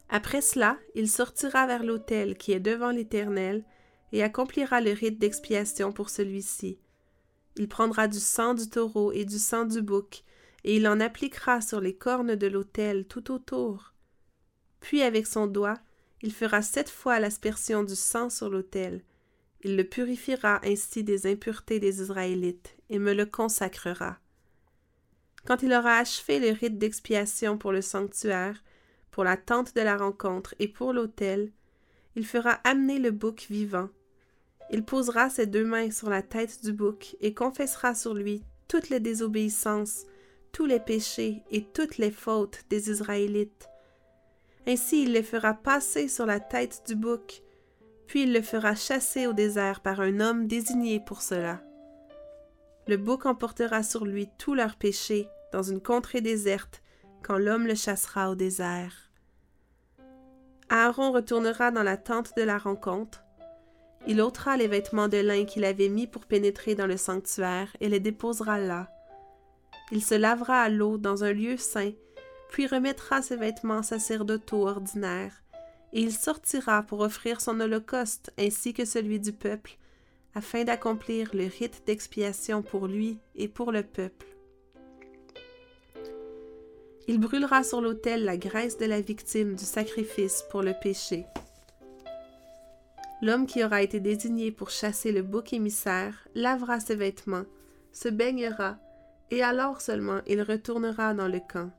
Après 0.09 0.41
cela, 0.41 0.77
il 0.95 1.09
sortira 1.09 1.67
vers 1.67 1.83
l'autel 1.83 2.37
qui 2.37 2.53
est 2.53 2.59
devant 2.59 2.91
l'Éternel 2.91 3.65
et 4.11 4.23
accomplira 4.23 4.81
le 4.81 4.91
rite 4.91 5.19
d'expiation 5.19 5.91
pour 5.91 6.09
celui-ci. 6.09 6.79
Il 7.57 7.67
prendra 7.67 8.07
du 8.07 8.19
sang 8.19 8.53
du 8.53 8.69
taureau 8.69 9.11
et 9.11 9.25
du 9.25 9.39
sang 9.39 9.65
du 9.65 9.81
bouc, 9.81 10.23
et 10.63 10.77
il 10.77 10.87
en 10.87 10.99
appliquera 10.99 11.61
sur 11.61 11.81
les 11.81 11.95
cornes 11.95 12.35
de 12.35 12.47
l'autel 12.47 13.05
tout 13.05 13.31
autour. 13.31 13.93
Puis 14.79 15.01
avec 15.01 15.27
son 15.27 15.47
doigt, 15.47 15.79
il 16.21 16.33
fera 16.33 16.61
sept 16.61 16.89
fois 16.89 17.19
l'aspersion 17.19 17.83
du 17.83 17.95
sang 17.95 18.29
sur 18.29 18.49
l'autel, 18.49 19.03
il 19.63 19.75
le 19.75 19.83
purifiera 19.83 20.61
ainsi 20.63 21.03
des 21.03 21.25
impuretés 21.25 21.79
des 21.79 22.01
Israélites 22.01 22.77
et 22.89 22.99
me 22.99 23.13
le 23.13 23.25
consacrera. 23.25 24.17
Quand 25.45 25.63
il 25.63 25.73
aura 25.73 25.97
achevé 25.97 26.39
le 26.39 26.51
rite 26.51 26.77
d'expiation 26.77 27.57
pour 27.57 27.71
le 27.71 27.81
sanctuaire, 27.81 28.63
pour 29.17 29.23
la 29.23 29.35
tente 29.35 29.75
de 29.75 29.81
la 29.81 29.97
rencontre 29.97 30.53
et 30.59 30.67
pour 30.67 30.93
l'autel, 30.93 31.51
il 32.15 32.23
fera 32.23 32.51
amener 32.63 32.99
le 32.99 33.09
bouc 33.09 33.47
vivant. 33.49 33.89
Il 34.69 34.85
posera 34.85 35.31
ses 35.31 35.47
deux 35.47 35.65
mains 35.65 35.89
sur 35.89 36.11
la 36.11 36.21
tête 36.21 36.63
du 36.63 36.71
bouc 36.71 37.17
et 37.19 37.33
confessera 37.33 37.95
sur 37.95 38.13
lui 38.13 38.43
toutes 38.67 38.89
les 38.89 38.99
désobéissances, 38.99 40.05
tous 40.51 40.67
les 40.67 40.79
péchés 40.79 41.41
et 41.49 41.63
toutes 41.63 41.97
les 41.97 42.11
fautes 42.11 42.65
des 42.69 42.91
Israélites. 42.91 43.67
Ainsi 44.67 45.01
il 45.01 45.13
les 45.13 45.23
fera 45.23 45.55
passer 45.55 46.09
sur 46.09 46.27
la 46.27 46.39
tête 46.39 46.83
du 46.85 46.95
bouc, 46.95 47.41
puis 48.05 48.21
il 48.21 48.33
le 48.33 48.43
fera 48.43 48.75
chasser 48.75 49.25
au 49.25 49.33
désert 49.33 49.79
par 49.79 49.99
un 49.99 50.19
homme 50.19 50.45
désigné 50.45 50.99
pour 50.99 51.23
cela. 51.23 51.63
Le 52.87 52.97
bouc 52.97 53.25
emportera 53.25 53.81
sur 53.81 54.05
lui 54.05 54.29
tous 54.37 54.53
leurs 54.53 54.75
péchés 54.75 55.27
dans 55.53 55.63
une 55.63 55.81
contrée 55.81 56.21
déserte 56.21 56.83
quand 57.23 57.39
l'homme 57.39 57.65
le 57.65 57.73
chassera 57.73 58.29
au 58.29 58.35
désert. 58.35 59.06
Aaron 60.69 61.11
retournera 61.11 61.71
dans 61.71 61.83
la 61.83 61.97
tente 61.97 62.35
de 62.35 62.43
la 62.43 62.57
rencontre. 62.57 63.23
Il 64.07 64.21
ôtera 64.21 64.57
les 64.57 64.67
vêtements 64.67 65.07
de 65.07 65.17
lin 65.17 65.45
qu'il 65.45 65.65
avait 65.65 65.89
mis 65.89 66.07
pour 66.07 66.25
pénétrer 66.25 66.75
dans 66.75 66.87
le 66.87 66.97
sanctuaire 66.97 67.75
et 67.79 67.89
les 67.89 67.99
déposera 67.99 68.59
là. 68.59 68.89
Il 69.91 70.03
se 70.03 70.15
lavera 70.15 70.61
à 70.61 70.69
l'eau 70.69 70.97
dans 70.97 71.23
un 71.23 71.31
lieu 71.31 71.57
saint, 71.57 71.93
puis 72.49 72.67
remettra 72.67 73.21
ses 73.21 73.37
vêtements 73.37 73.83
sacerdotaux 73.83 74.67
ordinaires 74.67 75.43
et 75.93 76.01
il 76.01 76.13
sortira 76.13 76.83
pour 76.83 76.99
offrir 76.99 77.41
son 77.41 77.59
holocauste 77.59 78.31
ainsi 78.37 78.73
que 78.73 78.85
celui 78.85 79.19
du 79.19 79.31
peuple, 79.31 79.77
afin 80.35 80.63
d'accomplir 80.63 81.31
le 81.33 81.45
rite 81.45 81.83
d'expiation 81.87 82.61
pour 82.61 82.87
lui 82.87 83.19
et 83.35 83.47
pour 83.47 83.71
le 83.71 83.83
peuple. 83.83 84.27
Il 87.09 87.19
brûlera 87.19 87.63
sur 87.63 87.79
l'autel 87.79 88.25
la 88.25 88.35
graisse 88.35 88.77
de 88.77 88.85
la 88.85 88.99
victime 88.99 89.55
du 89.55 89.63
sacrifice 89.63 90.43
pour 90.49 90.61
le 90.61 90.73
péché. 90.73 91.25
L'homme 93.21 93.47
qui 93.47 93.63
aura 93.63 93.81
été 93.81 94.01
désigné 94.01 94.51
pour 94.51 94.69
chasser 94.69 95.13
le 95.13 95.21
bouc 95.21 95.53
émissaire 95.53 96.27
lavera 96.35 96.81
ses 96.81 96.97
vêtements, 96.97 97.45
se 97.93 98.09
baignera, 98.09 98.75
et 99.31 99.41
alors 99.41 99.79
seulement 99.79 100.19
il 100.27 100.41
retournera 100.41 101.13
dans 101.13 101.29
le 101.29 101.39
camp. 101.39 101.71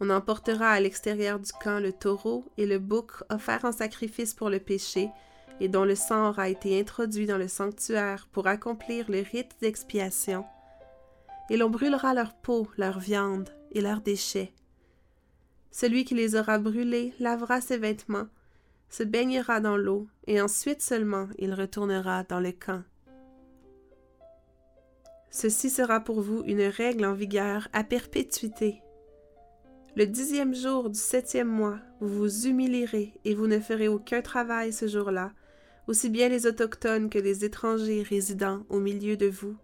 On 0.00 0.10
emportera 0.10 0.70
à 0.70 0.80
l'extérieur 0.80 1.38
du 1.38 1.52
camp 1.52 1.78
le 1.78 1.92
taureau 1.92 2.44
et 2.58 2.66
le 2.66 2.80
bouc 2.80 3.12
offerts 3.30 3.64
en 3.64 3.72
sacrifice 3.72 4.34
pour 4.34 4.50
le 4.50 4.58
péché, 4.58 5.08
et 5.60 5.68
dont 5.68 5.84
le 5.84 5.94
sang 5.94 6.30
aura 6.30 6.48
été 6.48 6.80
introduit 6.80 7.26
dans 7.26 7.38
le 7.38 7.46
sanctuaire 7.46 8.26
pour 8.32 8.48
accomplir 8.48 9.08
le 9.08 9.20
rite 9.20 9.54
d'expiation. 9.60 10.44
Et 11.48 11.56
l'on 11.56 11.70
brûlera 11.70 12.12
leur 12.12 12.34
peau, 12.34 12.66
leur 12.76 12.98
viande 12.98 13.48
et 13.72 13.80
leurs 13.80 14.00
déchets. 14.00 14.52
Celui 15.70 16.04
qui 16.04 16.14
les 16.14 16.36
aura 16.36 16.58
brûlés 16.58 17.14
lavera 17.18 17.60
ses 17.60 17.78
vêtements, 17.78 18.28
se 18.88 19.02
baignera 19.02 19.60
dans 19.60 19.76
l'eau, 19.76 20.06
et 20.26 20.40
ensuite 20.40 20.82
seulement 20.82 21.28
il 21.38 21.54
retournera 21.54 22.24
dans 22.24 22.40
le 22.40 22.52
camp. 22.52 22.82
Ceci 25.30 25.70
sera 25.70 26.00
pour 26.00 26.20
vous 26.20 26.42
une 26.46 26.62
règle 26.62 27.06
en 27.06 27.14
vigueur 27.14 27.68
à 27.72 27.84
perpétuité 27.84 28.82
le 29.94 30.06
dixième 30.06 30.54
jour 30.54 30.88
du 30.88 30.98
septième 30.98 31.48
mois, 31.48 31.78
vous 32.00 32.08
vous 32.08 32.46
humilierez 32.46 33.12
et 33.26 33.34
vous 33.34 33.46
ne 33.46 33.60
ferez 33.60 33.88
aucun 33.88 34.22
travail 34.22 34.72
ce 34.72 34.88
jour-là, 34.88 35.32
aussi 35.86 36.08
bien 36.08 36.30
les 36.30 36.46
autochtones 36.46 37.10
que 37.10 37.18
les 37.18 37.44
étrangers 37.44 38.02
résidant 38.02 38.64
au 38.70 38.80
milieu 38.80 39.18
de 39.18 39.26
vous. 39.26 39.54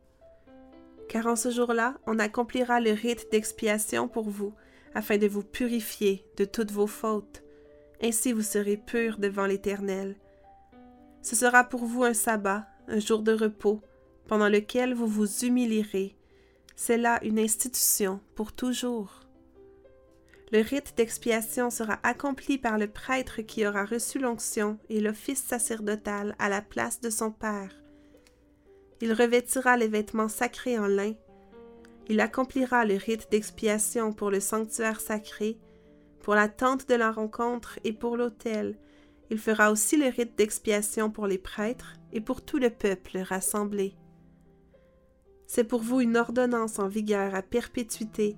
Car 1.09 1.27
en 1.27 1.37
ce 1.37 1.51
jour-là, 1.51 1.97
on 2.07 2.19
accomplira 2.19 2.81
le 2.81 2.93
rite 2.93 3.29
d'expiation 3.33 4.09
pour 4.09 4.29
vous, 4.29 4.55
afin 4.95 5.17
de 5.17 5.27
vous 5.27 5.43
purifier 5.43 6.25
de 6.37 6.45
toutes 6.45 6.71
vos 6.71 6.87
fautes. 6.87 7.43
Ainsi 8.03 8.33
vous 8.33 8.43
serez 8.43 8.77
purs 8.77 9.19
devant 9.19 9.47
l'Éternel. 9.47 10.17
Ce 11.23 11.35
sera 11.35 11.65
pour 11.65 11.85
vous 11.85 12.05
un 12.05 12.15
sabbat, 12.15 12.67
un 12.87 13.01
jour 13.01 13.23
de 13.23 13.33
repos, 13.33 13.81
pendant 14.27 14.49
lequel 14.49 14.95
vous 14.95 15.07
vous 15.07 15.45
humilierez. 15.45 16.15
C'est 16.77 16.99
là 16.99 17.19
une 17.23 17.39
institution 17.39 18.21
pour 18.35 18.53
toujours. 18.53 19.21
Le 20.53 20.61
rite 20.61 20.95
d'expiation 20.97 21.71
sera 21.71 21.99
accompli 22.03 22.57
par 22.57 22.79
le 22.79 22.87
prêtre 22.87 23.43
qui 23.43 23.67
aura 23.67 23.85
reçu 23.85 24.19
l'onction 24.19 24.79
et 24.89 25.01
l'office 25.01 25.43
sacerdotal 25.43 26.35
à 26.39 26.49
la 26.49 26.63
place 26.63 27.01
de 27.01 27.11
son 27.11 27.31
père. 27.31 27.78
Il 29.01 29.13
revêtira 29.13 29.77
les 29.77 29.89
vêtements 29.89 30.29
sacrés 30.29 30.79
en 30.79 30.87
lin. 30.87 31.13
Il 32.09 32.21
accomplira 32.21 32.85
le 32.85 32.97
rite 32.97 33.31
d'expiation 33.31 34.13
pour 34.13 34.31
le 34.31 34.41
sanctuaire 34.41 35.01
sacré, 35.01 35.59
pour 36.23 36.35
la 36.35 36.49
tente 36.49 36.89
de 36.89 36.95
la 36.95 37.11
rencontre 37.11 37.79
et 37.85 37.93
pour 37.93 38.17
l'autel. 38.17 38.79
Il 39.31 39.39
fera 39.39 39.71
aussi 39.71 39.97
le 39.97 40.09
rite 40.09 40.37
d'expiation 40.37 41.11
pour 41.11 41.27
les 41.27 41.39
prêtres 41.39 41.95
et 42.13 42.21
pour 42.21 42.45
tout 42.45 42.59
le 42.59 42.71
peuple 42.71 43.19
rassemblé. 43.19 43.95
C'est 45.47 45.65
pour 45.65 45.81
vous 45.81 46.01
une 46.01 46.17
ordonnance 46.17 46.79
en 46.79 46.89
vigueur 46.89 47.35
à 47.35 47.43
perpétuité. 47.43 48.37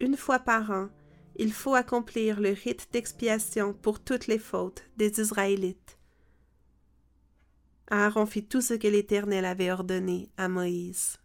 Une 0.00 0.16
fois 0.16 0.38
par 0.38 0.70
an, 0.70 0.88
il 1.36 1.52
faut 1.52 1.74
accomplir 1.74 2.40
le 2.40 2.50
rite 2.50 2.88
d'expiation 2.92 3.72
pour 3.72 4.00
toutes 4.00 4.26
les 4.26 4.38
fautes 4.38 4.84
des 4.96 5.20
Israélites. 5.20 5.97
Aaron 7.90 8.26
fit 8.26 8.44
tout 8.44 8.60
ce 8.60 8.74
que 8.74 8.88
l'Éternel 8.88 9.44
avait 9.44 9.70
ordonné 9.70 10.28
à 10.36 10.48
Moïse. 10.48 11.18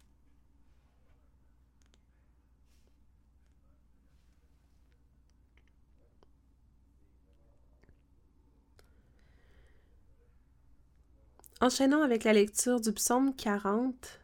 Enchaînons 11.60 12.02
avec 12.02 12.24
la 12.24 12.32
lecture 12.32 12.80
du 12.80 12.92
psaume 12.92 13.34
40. 13.34 14.20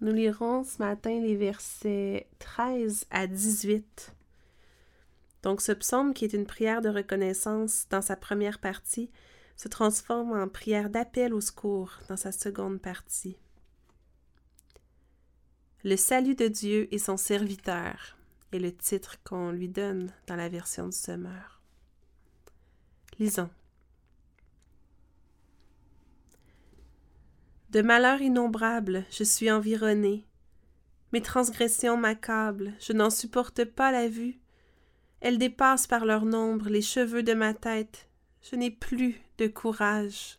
Nous 0.00 0.12
lirons 0.12 0.64
ce 0.64 0.78
matin 0.78 1.20
les 1.20 1.36
versets 1.36 2.28
13 2.38 3.06
à 3.10 3.26
18. 3.26 4.14
Donc 5.42 5.60
ce 5.60 5.72
psaume, 5.72 6.14
qui 6.14 6.24
est 6.24 6.32
une 6.32 6.46
prière 6.46 6.80
de 6.80 6.88
reconnaissance 6.88 7.86
dans 7.90 8.02
sa 8.02 8.16
première 8.16 8.58
partie, 8.58 9.10
se 9.56 9.68
transforme 9.68 10.32
en 10.32 10.48
prière 10.48 10.90
d'appel 10.90 11.32
au 11.32 11.40
secours 11.40 11.98
dans 12.08 12.16
sa 12.16 12.30
seconde 12.32 12.80
partie. 12.80 13.36
Le 15.82 15.96
salut 15.96 16.34
de 16.34 16.48
Dieu 16.48 16.92
et 16.92 16.98
son 16.98 17.16
serviteur 17.16 18.16
est 18.52 18.58
le 18.58 18.74
titre 18.74 19.16
qu'on 19.24 19.50
lui 19.50 19.68
donne 19.68 20.12
dans 20.26 20.36
la 20.36 20.48
version 20.48 20.86
du 20.86 20.96
semeur. 20.96 21.60
Lisons. 23.18 23.50
De 27.70 27.82
malheurs 27.82 28.20
innombrables, 28.20 29.04
je 29.10 29.24
suis 29.24 29.50
environné. 29.50 30.26
Mes 31.12 31.22
transgressions 31.22 31.96
m'accablent, 31.96 32.74
je 32.80 32.92
n'en 32.92 33.10
supporte 33.10 33.64
pas 33.64 33.92
la 33.92 34.08
vue. 34.08 34.38
Elles 35.20 35.38
dépassent 35.38 35.86
par 35.86 36.04
leur 36.04 36.24
nombre 36.24 36.68
les 36.68 36.82
cheveux 36.82 37.22
de 37.22 37.32
ma 37.32 37.54
tête. 37.54 38.05
Je 38.48 38.54
n'ai 38.54 38.70
plus 38.70 39.20
de 39.38 39.48
courage. 39.48 40.38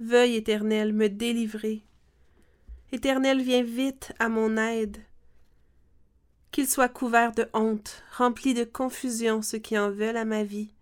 Veuille, 0.00 0.34
Éternel, 0.34 0.92
me 0.92 1.08
délivrer. 1.08 1.84
Éternel, 2.90 3.40
viens 3.40 3.62
vite 3.62 4.12
à 4.18 4.28
mon 4.28 4.56
aide. 4.56 4.96
Qu'ils 6.50 6.68
soient 6.68 6.88
couverts 6.88 7.32
de 7.32 7.48
honte, 7.54 8.02
remplis 8.16 8.54
de 8.54 8.64
confusion 8.64 9.42
ceux 9.42 9.58
qui 9.58 9.78
en 9.78 9.92
veulent 9.92 10.16
à 10.16 10.24
ma 10.24 10.42
vie. 10.42 10.74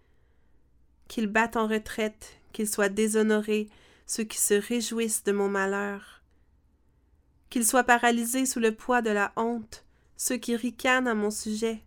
Qu'ils 1.06 1.26
battent 1.26 1.56
en 1.56 1.66
retraite, 1.66 2.40
qu'ils 2.54 2.68
soient 2.68 2.88
déshonorés 2.88 3.68
ceux 4.06 4.24
qui 4.24 4.38
se 4.38 4.54
réjouissent 4.54 5.24
de 5.24 5.32
mon 5.32 5.50
malheur. 5.50 6.22
Qu'ils 7.50 7.66
soient 7.66 7.84
paralysés 7.84 8.46
sous 8.46 8.60
le 8.60 8.74
poids 8.74 9.02
de 9.02 9.10
la 9.10 9.34
honte, 9.36 9.84
ceux 10.16 10.38
qui 10.38 10.56
ricanent 10.56 11.08
à 11.08 11.14
mon 11.14 11.30
sujet. 11.30 11.82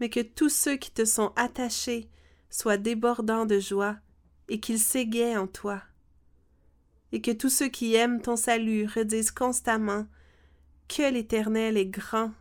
Mais 0.00 0.10
que 0.10 0.20
tous 0.20 0.48
ceux 0.48 0.76
qui 0.76 0.90
te 0.90 1.04
sont 1.04 1.32
attachés 1.36 2.08
soient 2.50 2.76
débordants 2.76 3.46
de 3.46 3.58
joie 3.58 3.96
et 4.48 4.60
qu'ils 4.60 4.78
s'égaient 4.78 5.36
en 5.36 5.46
toi. 5.46 5.82
Et 7.12 7.20
que 7.20 7.30
tous 7.30 7.48
ceux 7.48 7.68
qui 7.68 7.94
aiment 7.94 8.20
ton 8.20 8.36
salut 8.36 8.86
redisent 8.86 9.30
constamment 9.30 10.06
que 10.88 11.10
l'Éternel 11.10 11.76
est 11.76 11.86
grand. 11.86 12.32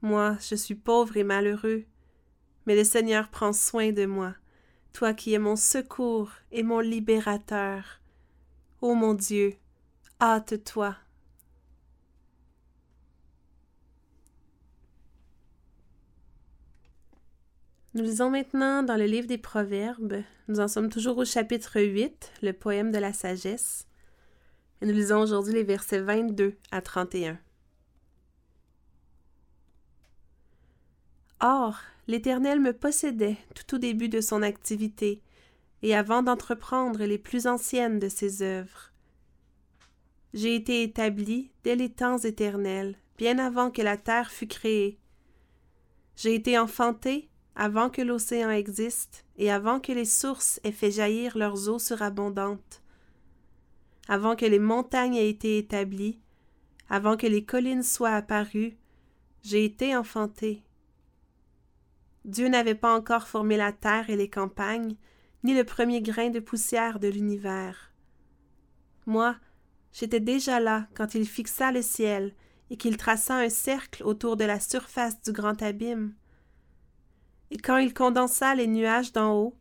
Moi, 0.00 0.36
je 0.40 0.54
suis 0.54 0.74
pauvre 0.74 1.16
et 1.16 1.24
malheureux, 1.24 1.84
mais 2.66 2.76
le 2.76 2.84
Seigneur 2.84 3.28
prend 3.28 3.52
soin 3.52 3.92
de 3.92 4.06
moi 4.06 4.34
toi 4.94 5.12
qui 5.12 5.34
es 5.34 5.38
mon 5.40 5.56
secours 5.56 6.30
et 6.52 6.62
mon 6.62 6.78
libérateur. 6.78 8.00
Ô 8.80 8.94
mon 8.94 9.12
Dieu, 9.14 9.56
hâte-toi. 10.20 10.94
Nous 17.94 18.02
lisons 18.02 18.28
maintenant 18.28 18.82
dans 18.82 18.96
le 18.96 19.04
livre 19.04 19.28
des 19.28 19.38
Proverbes. 19.38 20.24
Nous 20.48 20.58
en 20.58 20.66
sommes 20.66 20.88
toujours 20.88 21.16
au 21.16 21.24
chapitre 21.24 21.80
8, 21.80 22.32
le 22.42 22.52
poème 22.52 22.90
de 22.90 22.98
la 22.98 23.12
sagesse. 23.12 23.86
Et 24.80 24.86
nous 24.86 24.92
lisons 24.92 25.20
aujourd'hui 25.20 25.54
les 25.54 25.62
versets 25.62 26.00
22 26.00 26.56
à 26.72 26.80
31. 26.80 27.38
Or, 31.38 31.78
l'Éternel 32.08 32.58
me 32.58 32.72
possédait 32.72 33.36
tout 33.54 33.76
au 33.76 33.78
début 33.78 34.08
de 34.08 34.20
son 34.20 34.42
activité, 34.42 35.22
et 35.82 35.94
avant 35.94 36.24
d'entreprendre 36.24 37.04
les 37.04 37.18
plus 37.18 37.46
anciennes 37.46 38.00
de 38.00 38.08
ses 38.08 38.42
œuvres. 38.42 38.90
J'ai 40.32 40.56
été 40.56 40.82
établi 40.82 41.52
dès 41.62 41.76
les 41.76 41.92
temps 41.92 42.18
éternels, 42.18 42.96
bien 43.18 43.38
avant 43.38 43.70
que 43.70 43.82
la 43.82 43.96
terre 43.96 44.32
fût 44.32 44.48
créée. 44.48 44.98
J'ai 46.16 46.34
été 46.34 46.58
enfanté 46.58 47.28
avant 47.56 47.90
que 47.90 48.02
l'océan 48.02 48.50
existe 48.50 49.24
et 49.36 49.50
avant 49.50 49.80
que 49.80 49.92
les 49.92 50.04
sources 50.04 50.60
aient 50.64 50.72
fait 50.72 50.90
jaillir 50.90 51.38
leurs 51.38 51.68
eaux 51.68 51.78
surabondantes. 51.78 52.82
Avant 54.08 54.36
que 54.36 54.44
les 54.44 54.58
montagnes 54.58 55.14
aient 55.14 55.30
été 55.30 55.58
établies, 55.58 56.18
avant 56.88 57.16
que 57.16 57.26
les 57.26 57.44
collines 57.44 57.82
soient 57.82 58.14
apparues, 58.14 58.76
j'ai 59.42 59.64
été 59.64 59.96
enfanté. 59.96 60.62
Dieu 62.24 62.48
n'avait 62.48 62.74
pas 62.74 62.94
encore 62.94 63.28
formé 63.28 63.56
la 63.56 63.72
terre 63.72 64.10
et 64.10 64.16
les 64.16 64.30
campagnes, 64.30 64.96
ni 65.42 65.54
le 65.54 65.64
premier 65.64 66.00
grain 66.00 66.30
de 66.30 66.40
poussière 66.40 66.98
de 66.98 67.08
l'univers. 67.08 67.92
Moi, 69.06 69.36
j'étais 69.92 70.20
déjà 70.20 70.58
là 70.60 70.88
quand 70.94 71.14
il 71.14 71.28
fixa 71.28 71.70
le 71.70 71.82
ciel 71.82 72.34
et 72.70 72.76
qu'il 72.76 72.96
traça 72.96 73.36
un 73.36 73.50
cercle 73.50 74.02
autour 74.02 74.36
de 74.36 74.44
la 74.44 74.58
surface 74.58 75.20
du 75.20 75.32
grand 75.32 75.62
abîme. 75.62 76.14
Et 77.50 77.58
quand 77.58 77.76
il 77.76 77.94
condensa 77.94 78.54
les 78.54 78.66
nuages 78.66 79.12
d'en 79.12 79.34
haut, 79.34 79.56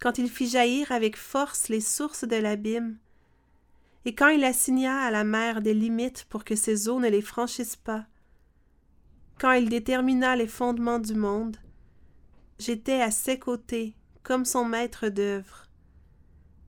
quand 0.00 0.18
il 0.18 0.30
fit 0.30 0.48
jaillir 0.48 0.92
avec 0.92 1.16
force 1.16 1.68
les 1.68 1.80
sources 1.80 2.24
de 2.24 2.36
l'abîme, 2.36 2.98
et 4.04 4.14
quand 4.14 4.28
il 4.28 4.44
assigna 4.44 5.00
à 5.00 5.10
la 5.10 5.24
mer 5.24 5.62
des 5.62 5.74
limites 5.74 6.26
pour 6.28 6.44
que 6.44 6.56
ses 6.56 6.88
eaux 6.88 7.00
ne 7.00 7.08
les 7.08 7.22
franchissent 7.22 7.76
pas, 7.76 8.04
quand 9.38 9.52
il 9.52 9.68
détermina 9.68 10.36
les 10.36 10.46
fondements 10.46 10.98
du 10.98 11.14
monde, 11.14 11.56
J'étais 12.58 13.02
à 13.02 13.10
ses 13.10 13.38
côtés, 13.38 13.94
comme 14.22 14.44
son 14.44 14.64
maître 14.64 15.08
d'œuvre. 15.08 15.68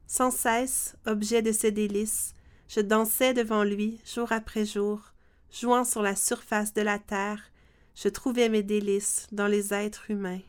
Sans 0.08 0.30
cesse, 0.30 0.96
objet 1.06 1.42
de 1.42 1.52
ses 1.52 1.70
délices, 1.70 2.34
je 2.68 2.80
dansais 2.80 3.34
devant 3.34 3.62
lui 3.62 4.00
jour 4.04 4.32
après 4.32 4.64
jour, 4.64 5.12
jouant 5.52 5.84
sur 5.84 6.02
la 6.02 6.16
surface 6.16 6.74
de 6.74 6.82
la 6.82 6.98
terre, 6.98 7.40
je 7.96 8.08
trouvais 8.08 8.48
mes 8.48 8.62
délices 8.62 9.26
dans 9.32 9.46
les 9.46 9.72
êtres 9.74 10.10
humains. 10.10 10.40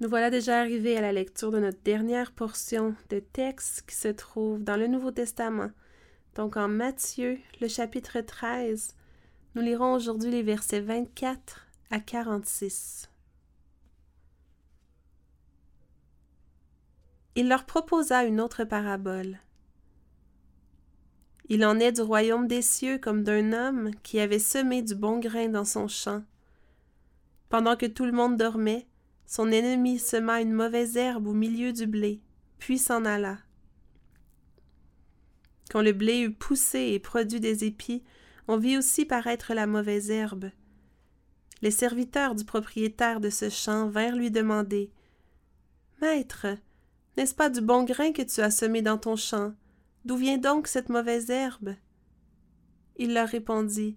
Nous 0.00 0.08
voilà 0.08 0.30
déjà 0.30 0.60
arrivés 0.60 0.96
à 0.96 1.00
la 1.00 1.12
lecture 1.12 1.52
de 1.52 1.60
notre 1.60 1.80
dernière 1.82 2.32
portion 2.32 2.94
de 3.08 3.20
texte 3.20 3.84
qui 3.86 3.94
se 3.94 4.08
trouve 4.08 4.62
dans 4.62 4.76
le 4.76 4.88
Nouveau 4.88 5.12
Testament, 5.12 5.70
donc 6.34 6.56
en 6.56 6.66
Matthieu, 6.66 7.38
le 7.60 7.68
chapitre 7.68 8.20
13, 8.20 8.96
nous 9.54 9.62
lirons 9.62 9.94
aujourd'hui 9.94 10.30
les 10.30 10.42
versets 10.42 10.80
24 10.80 11.68
à 11.90 12.00
46. 12.00 13.11
Il 17.34 17.48
leur 17.48 17.64
proposa 17.64 18.24
une 18.24 18.40
autre 18.40 18.64
parabole. 18.64 19.38
Il 21.48 21.64
en 21.64 21.78
est 21.78 21.92
du 21.92 22.02
royaume 22.02 22.46
des 22.46 22.62
cieux 22.62 22.98
comme 22.98 23.22
d'un 23.22 23.52
homme 23.52 23.90
qui 24.02 24.20
avait 24.20 24.38
semé 24.38 24.82
du 24.82 24.94
bon 24.94 25.18
grain 25.18 25.48
dans 25.48 25.64
son 25.64 25.88
champ. 25.88 26.22
Pendant 27.48 27.76
que 27.76 27.86
tout 27.86 28.04
le 28.04 28.12
monde 28.12 28.36
dormait, 28.36 28.86
son 29.26 29.50
ennemi 29.50 29.98
sema 29.98 30.40
une 30.40 30.52
mauvaise 30.52 30.96
herbe 30.96 31.26
au 31.26 31.32
milieu 31.32 31.72
du 31.72 31.86
blé, 31.86 32.20
puis 32.58 32.78
s'en 32.78 33.04
alla. 33.04 33.38
Quand 35.70 35.80
le 35.80 35.92
blé 35.92 36.20
eut 36.20 36.34
poussé 36.34 36.90
et 36.92 36.98
produit 36.98 37.40
des 37.40 37.64
épis, 37.64 38.02
on 38.46 38.58
vit 38.58 38.76
aussi 38.76 39.06
paraître 39.06 39.54
la 39.54 39.66
mauvaise 39.66 40.10
herbe. 40.10 40.50
Les 41.62 41.70
serviteurs 41.70 42.34
du 42.34 42.44
propriétaire 42.44 43.20
de 43.20 43.30
ce 43.30 43.48
champ 43.48 43.88
vinrent 43.88 44.16
lui 44.16 44.30
demander 44.30 44.90
Maître, 46.02 46.46
n'est-ce 47.16 47.34
pas 47.34 47.50
du 47.50 47.60
bon 47.60 47.84
grain 47.84 48.12
que 48.12 48.22
tu 48.22 48.40
as 48.40 48.50
semé 48.50 48.82
dans 48.82 48.98
ton 48.98 49.16
champ? 49.16 49.52
D'où 50.04 50.16
vient 50.16 50.38
donc 50.38 50.66
cette 50.66 50.88
mauvaise 50.88 51.30
herbe? 51.30 51.74
Il 52.96 53.14
leur 53.14 53.28
répondit 53.28 53.96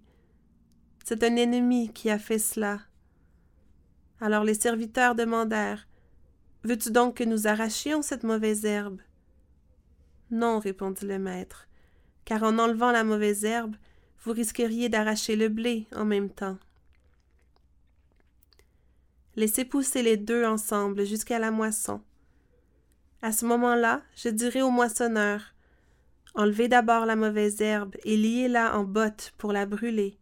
C'est 1.04 1.22
un 1.22 1.36
ennemi 1.36 1.92
qui 1.92 2.10
a 2.10 2.18
fait 2.18 2.38
cela. 2.38 2.80
Alors 4.20 4.44
les 4.44 4.54
serviteurs 4.54 5.14
demandèrent 5.14 5.86
Veux-tu 6.64 6.90
donc 6.90 7.18
que 7.18 7.24
nous 7.24 7.46
arrachions 7.46 8.02
cette 8.02 8.24
mauvaise 8.24 8.64
herbe? 8.64 9.00
Non, 10.30 10.58
répondit 10.58 11.06
le 11.06 11.18
maître, 11.18 11.68
car 12.24 12.42
en 12.42 12.58
enlevant 12.58 12.90
la 12.90 13.04
mauvaise 13.04 13.44
herbe, 13.44 13.76
vous 14.24 14.32
risqueriez 14.32 14.88
d'arracher 14.88 15.36
le 15.36 15.48
blé 15.48 15.86
en 15.94 16.04
même 16.04 16.28
temps. 16.28 16.58
Laissez 19.36 19.64
pousser 19.64 20.02
les 20.02 20.16
deux 20.16 20.44
ensemble 20.44 21.04
jusqu'à 21.04 21.38
la 21.38 21.50
moisson. 21.50 22.00
À 23.26 23.32
ce 23.32 23.44
moment-là, 23.44 24.02
je 24.14 24.28
dirai 24.28 24.62
au 24.62 24.70
moissonneur 24.70 25.52
Enlevez 26.36 26.68
d'abord 26.68 27.06
la 27.06 27.16
mauvaise 27.16 27.60
herbe 27.60 27.96
et 28.04 28.16
liez-la 28.16 28.78
en 28.78 28.84
bottes 28.84 29.34
pour 29.36 29.52
la 29.52 29.66
brûler. 29.66 30.16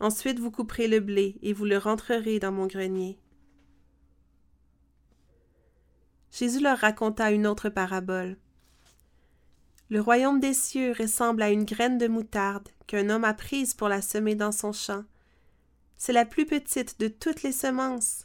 Ensuite 0.00 0.38
vous 0.38 0.50
couperez 0.50 0.88
le 0.88 1.00
blé 1.00 1.36
et 1.42 1.52
vous 1.52 1.66
le 1.66 1.76
rentrerez 1.76 2.38
dans 2.38 2.50
mon 2.50 2.66
grenier. 2.66 3.18
Jésus 6.32 6.60
leur 6.60 6.78
raconta 6.78 7.30
une 7.30 7.46
autre 7.46 7.68
parabole. 7.68 8.38
Le 9.90 10.00
royaume 10.00 10.40
des 10.40 10.54
cieux 10.54 10.94
ressemble 10.98 11.42
à 11.42 11.50
une 11.50 11.66
graine 11.66 11.98
de 11.98 12.08
moutarde 12.08 12.70
qu'un 12.86 13.10
homme 13.10 13.24
a 13.24 13.34
prise 13.34 13.74
pour 13.74 13.90
la 13.90 14.00
semer 14.00 14.34
dans 14.34 14.50
son 14.50 14.72
champ. 14.72 15.04
C'est 15.98 16.14
la 16.14 16.24
plus 16.24 16.46
petite 16.46 16.98
de 16.98 17.08
toutes 17.08 17.42
les 17.42 17.52
semences. 17.52 18.24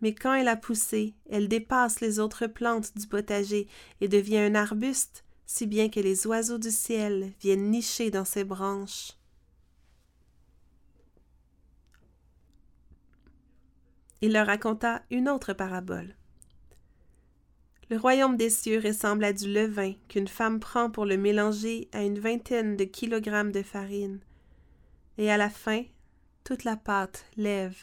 Mais 0.00 0.14
quand 0.14 0.34
elle 0.34 0.48
a 0.48 0.56
poussé, 0.56 1.14
elle 1.30 1.48
dépasse 1.48 2.00
les 2.00 2.18
autres 2.18 2.46
plantes 2.46 2.96
du 2.96 3.06
potager 3.06 3.68
et 4.00 4.08
devient 4.08 4.38
un 4.38 4.54
arbuste, 4.54 5.24
si 5.46 5.66
bien 5.66 5.88
que 5.88 6.00
les 6.00 6.26
oiseaux 6.26 6.58
du 6.58 6.70
ciel 6.70 7.32
viennent 7.40 7.70
nicher 7.70 8.10
dans 8.10 8.24
ses 8.24 8.44
branches. 8.44 9.12
Il 14.22 14.32
leur 14.32 14.46
raconta 14.46 15.02
une 15.10 15.28
autre 15.28 15.52
parabole. 15.52 16.14
Le 17.88 17.96
royaume 17.98 18.36
des 18.36 18.50
cieux 18.50 18.80
ressemble 18.80 19.22
à 19.24 19.32
du 19.32 19.52
levain 19.52 19.92
qu'une 20.08 20.26
femme 20.26 20.58
prend 20.58 20.90
pour 20.90 21.04
le 21.04 21.16
mélanger 21.16 21.88
à 21.92 22.02
une 22.02 22.18
vingtaine 22.18 22.76
de 22.76 22.84
kilogrammes 22.84 23.52
de 23.52 23.62
farine. 23.62 24.18
Et 25.18 25.30
à 25.30 25.36
la 25.36 25.48
fin, 25.48 25.84
toute 26.42 26.64
la 26.64 26.76
pâte 26.76 27.26
lève. 27.36 27.76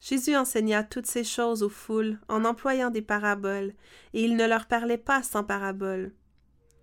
Jésus 0.00 0.36
enseigna 0.36 0.84
toutes 0.84 1.06
ces 1.06 1.24
choses 1.24 1.62
aux 1.62 1.68
foules 1.68 2.18
en 2.28 2.44
employant 2.44 2.90
des 2.90 3.02
paraboles, 3.02 3.72
et 4.12 4.24
il 4.24 4.36
ne 4.36 4.46
leur 4.46 4.66
parlait 4.66 4.98
pas 4.98 5.22
sans 5.22 5.42
paraboles. 5.42 6.12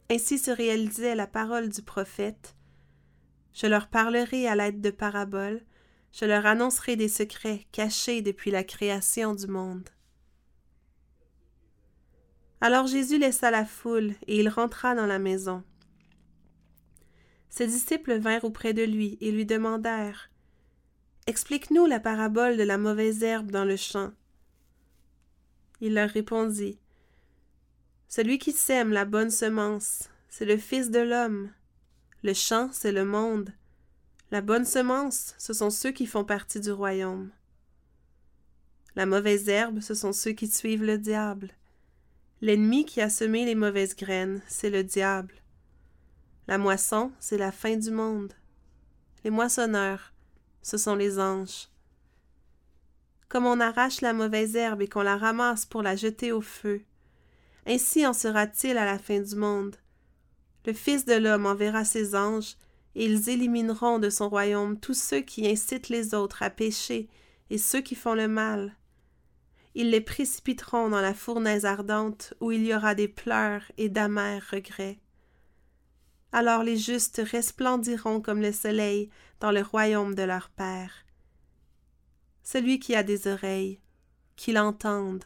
Ainsi 0.09 0.37
se 0.37 0.51
réalisait 0.51 1.15
la 1.15 1.27
parole 1.27 1.69
du 1.69 1.81
prophète. 1.81 2.55
Je 3.53 3.67
leur 3.67 3.87
parlerai 3.87 4.47
à 4.47 4.55
l'aide 4.55 4.81
de 4.81 4.89
paraboles, 4.91 5.61
Je 6.11 6.25
leur 6.25 6.45
annoncerai 6.45 6.95
des 6.95 7.07
secrets 7.07 7.65
cachés 7.71 8.21
depuis 8.21 8.51
la 8.51 8.63
création 8.63 9.33
du 9.33 9.47
monde. 9.47 9.89
Alors 12.61 12.85
Jésus 12.85 13.17
laissa 13.17 13.49
la 13.49 13.65
foule 13.65 14.13
et 14.27 14.39
il 14.39 14.47
rentra 14.47 14.93
dans 14.93 15.07
la 15.07 15.17
maison. 15.17 15.63
Ses 17.49 17.65
disciples 17.65 18.19
vinrent 18.19 18.45
auprès 18.45 18.73
de 18.73 18.83
lui 18.83 19.17
et 19.21 19.31
lui 19.31 19.47
demandèrent 19.47 20.29
Explique-nous 21.25 21.85
la 21.85 22.01
parabole 22.01 22.57
de 22.57 22.63
la 22.63 22.77
mauvaise 22.77 23.23
herbe 23.23 23.49
dans 23.49 23.63
le 23.63 23.77
champ. 23.77 24.11
Il 25.79 25.93
leur 25.93 26.09
répondit 26.09 26.77
Celui 28.09 28.39
qui 28.39 28.51
sème 28.51 28.91
la 28.91 29.05
bonne 29.05 29.29
semence, 29.29 30.09
c'est 30.27 30.45
le 30.45 30.57
Fils 30.57 30.91
de 30.91 30.99
l'homme. 30.99 31.49
Le 32.23 32.33
champ, 32.33 32.69
c'est 32.73 32.91
le 32.91 33.05
monde. 33.05 33.51
La 34.31 34.41
bonne 34.41 34.65
semence, 34.65 35.33
ce 35.37 35.53
sont 35.53 35.69
ceux 35.69 35.91
qui 35.91 36.07
font 36.07 36.25
partie 36.25 36.59
du 36.59 36.71
royaume. 36.71 37.31
La 38.95 39.05
mauvaise 39.05 39.47
herbe, 39.47 39.79
ce 39.79 39.93
sont 39.93 40.13
ceux 40.13 40.31
qui 40.31 40.47
suivent 40.47 40.83
le 40.83 40.97
diable. 40.97 41.51
L'ennemi 42.41 42.85
qui 42.85 42.99
a 42.99 43.09
semé 43.09 43.45
les 43.45 43.55
mauvaises 43.55 43.95
graines, 43.95 44.41
c'est 44.47 44.69
le 44.69 44.83
diable. 44.83 45.35
La 46.47 46.57
moisson, 46.57 47.13
c'est 47.19 47.37
la 47.37 47.53
fin 47.53 47.77
du 47.77 47.91
monde. 47.91 48.33
Les 49.23 49.29
moissonneurs, 49.29 50.12
ce 50.63 50.77
sont 50.77 50.95
les 50.95 51.19
anges. 51.19 51.67
Comme 53.29 53.45
on 53.45 53.59
arrache 53.59 54.01
la 54.01 54.13
mauvaise 54.13 54.55
herbe 54.55 54.81
et 54.81 54.87
qu'on 54.87 55.03
la 55.03 55.17
ramasse 55.17 55.65
pour 55.65 55.83
la 55.83 55.95
jeter 55.95 56.31
au 56.31 56.41
feu, 56.41 56.81
ainsi 57.67 58.05
en 58.05 58.13
sera-t-il 58.13 58.77
à 58.77 58.85
la 58.85 58.97
fin 58.97 59.19
du 59.19 59.35
monde. 59.35 59.75
Le 60.65 60.73
Fils 60.73 61.05
de 61.05 61.13
l'homme 61.13 61.45
enverra 61.45 61.85
ses 61.85 62.15
anges, 62.15 62.55
et 62.95 63.05
ils 63.05 63.29
élimineront 63.29 63.99
de 63.99 64.09
son 64.09 64.29
royaume 64.29 64.79
tous 64.79 64.93
ceux 64.93 65.21
qui 65.21 65.49
incitent 65.49 65.89
les 65.89 66.13
autres 66.13 66.43
à 66.43 66.49
pécher 66.49 67.09
et 67.49 67.57
ceux 67.57 67.81
qui 67.81 67.95
font 67.95 68.13
le 68.13 68.27
mal. 68.27 68.75
Ils 69.75 69.89
les 69.89 70.01
précipiteront 70.01 70.89
dans 70.89 71.01
la 71.01 71.15
fournaise 71.15 71.65
ardente 71.65 72.35
où 72.39 72.51
il 72.51 72.63
y 72.65 72.73
aura 72.73 72.93
des 72.93 73.07
pleurs 73.07 73.63
et 73.77 73.89
d'amers 73.89 74.47
regrets. 74.51 74.99
Alors 76.35 76.63
les 76.63 76.77
justes 76.77 77.21
resplendiront 77.23 78.19
comme 78.19 78.41
le 78.41 78.51
soleil 78.51 79.11
dans 79.39 79.51
le 79.51 79.61
royaume 79.61 80.15
de 80.15 80.23
leur 80.23 80.49
Père. 80.49 81.05
Celui 82.41 82.79
qui 82.79 82.95
a 82.95 83.03
des 83.03 83.27
oreilles, 83.27 83.79
qu'il 84.35 84.57
entende. 84.57 85.23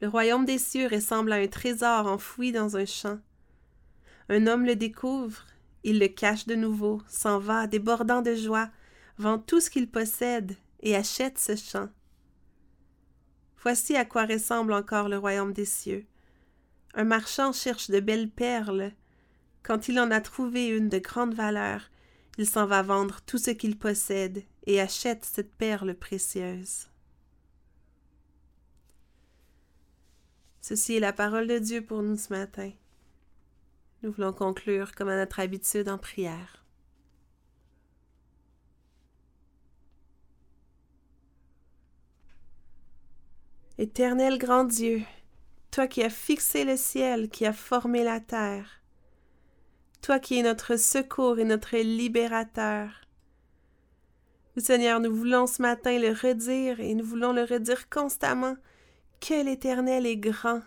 Le 0.00 0.08
royaume 0.08 0.46
des 0.46 0.56
cieux 0.56 0.88
ressemble 0.88 1.30
à 1.30 1.36
un 1.36 1.46
trésor 1.46 2.06
enfoui 2.06 2.52
dans 2.52 2.78
un 2.78 2.86
champ. 2.86 3.18
Un 4.30 4.46
homme 4.46 4.64
le 4.64 4.74
découvre, 4.74 5.44
il 5.84 5.98
le 5.98 6.08
cache 6.08 6.46
de 6.46 6.54
nouveau, 6.54 7.02
s'en 7.06 7.38
va, 7.38 7.66
débordant 7.66 8.22
de 8.22 8.34
joie, 8.34 8.70
vend 9.18 9.38
tout 9.38 9.60
ce 9.60 9.68
qu'il 9.68 9.90
possède 9.90 10.56
et 10.80 10.96
achète 10.96 11.38
ce 11.38 11.54
champ. 11.54 11.90
Voici 13.58 13.94
à 13.94 14.06
quoi 14.06 14.24
ressemble 14.24 14.72
encore 14.72 15.10
le 15.10 15.18
royaume 15.18 15.52
des 15.52 15.66
cieux. 15.66 16.06
Un 16.96 17.04
marchand 17.04 17.52
cherche 17.52 17.90
de 17.90 18.00
belles 18.00 18.30
perles. 18.30 18.90
Quand 19.62 19.88
il 19.88 20.00
en 20.00 20.10
a 20.10 20.22
trouvé 20.22 20.68
une 20.68 20.88
de 20.88 20.98
grande 20.98 21.34
valeur, 21.34 21.90
il 22.38 22.48
s'en 22.48 22.66
va 22.66 22.82
vendre 22.82 23.20
tout 23.20 23.36
ce 23.36 23.50
qu'il 23.50 23.78
possède 23.78 24.42
et 24.66 24.80
achète 24.80 25.26
cette 25.26 25.54
perle 25.54 25.94
précieuse. 25.94 26.88
Ceci 30.62 30.94
est 30.96 31.00
la 31.00 31.12
parole 31.12 31.46
de 31.46 31.58
Dieu 31.58 31.84
pour 31.84 32.02
nous 32.02 32.16
ce 32.16 32.32
matin. 32.32 32.72
Nous 34.02 34.10
voulons 34.10 34.32
conclure 34.32 34.94
comme 34.94 35.08
à 35.08 35.16
notre 35.16 35.38
habitude 35.38 35.90
en 35.90 35.98
prière. 35.98 36.64
Éternel 43.78 44.38
grand 44.38 44.64
Dieu, 44.64 45.02
toi 45.70 45.86
qui 45.86 46.02
as 46.02 46.10
fixé 46.10 46.64
le 46.64 46.76
ciel, 46.76 47.28
qui 47.28 47.46
as 47.46 47.52
formé 47.52 48.04
la 48.04 48.20
terre, 48.20 48.82
toi 50.02 50.18
qui 50.18 50.38
es 50.38 50.42
notre 50.42 50.76
secours 50.76 51.38
et 51.38 51.44
notre 51.44 51.76
libérateur. 51.76 53.02
Seigneur, 54.56 55.00
nous 55.00 55.14
voulons 55.14 55.46
ce 55.46 55.60
matin 55.60 55.98
le 55.98 56.12
redire 56.12 56.80
et 56.80 56.94
nous 56.94 57.04
voulons 57.04 57.32
le 57.32 57.42
redire 57.42 57.90
constamment 57.90 58.56
que 59.20 59.44
l'Éternel 59.44 60.06
est 60.06 60.16
grand. 60.16 60.62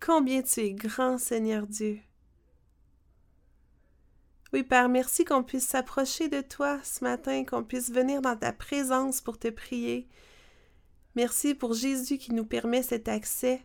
Combien 0.00 0.42
tu 0.42 0.60
es 0.60 0.72
grand, 0.72 1.18
Seigneur 1.18 1.66
Dieu. 1.66 2.00
Oui, 4.52 4.62
Père, 4.62 4.88
merci 4.88 5.24
qu'on 5.24 5.42
puisse 5.42 5.66
s'approcher 5.66 6.28
de 6.28 6.40
toi 6.40 6.78
ce 6.82 7.04
matin, 7.04 7.44
qu'on 7.44 7.64
puisse 7.64 7.90
venir 7.90 8.20
dans 8.20 8.36
ta 8.36 8.52
présence 8.52 9.20
pour 9.20 9.38
te 9.38 9.48
prier. 9.48 10.08
Merci 11.14 11.54
pour 11.54 11.74
Jésus 11.74 12.18
qui 12.18 12.32
nous 12.32 12.44
permet 12.44 12.82
cet 12.82 13.08
accès. 13.08 13.62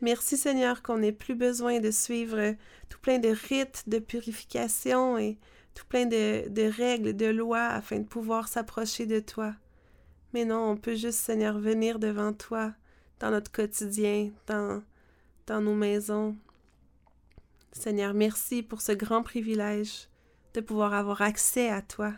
Merci 0.00 0.36
Seigneur 0.36 0.82
qu'on 0.82 0.98
n'ait 0.98 1.12
plus 1.12 1.34
besoin 1.34 1.80
de 1.80 1.90
suivre 1.90 2.54
tout 2.88 2.98
plein 3.00 3.18
de 3.18 3.28
rites 3.28 3.84
de 3.86 3.98
purification 3.98 5.18
et 5.18 5.38
tout 5.74 5.84
plein 5.86 6.06
de, 6.06 6.48
de 6.48 6.62
règles, 6.62 7.14
de 7.14 7.26
lois 7.26 7.66
afin 7.66 7.98
de 7.98 8.04
pouvoir 8.06 8.48
s'approcher 8.48 9.06
de 9.06 9.20
toi. 9.20 9.54
Mais 10.32 10.44
non, 10.44 10.70
on 10.70 10.76
peut 10.76 10.94
juste, 10.94 11.18
Seigneur, 11.18 11.58
venir 11.58 11.98
devant 11.98 12.32
toi 12.32 12.72
dans 13.18 13.30
notre 13.30 13.52
quotidien, 13.52 14.30
dans, 14.46 14.82
dans 15.46 15.60
nos 15.60 15.74
maisons. 15.74 16.36
Seigneur, 17.72 18.14
merci 18.14 18.62
pour 18.62 18.80
ce 18.80 18.92
grand 18.92 19.22
privilège 19.22 20.08
de 20.54 20.60
pouvoir 20.60 20.94
avoir 20.94 21.22
accès 21.22 21.68
à 21.68 21.82
toi. 21.82 22.12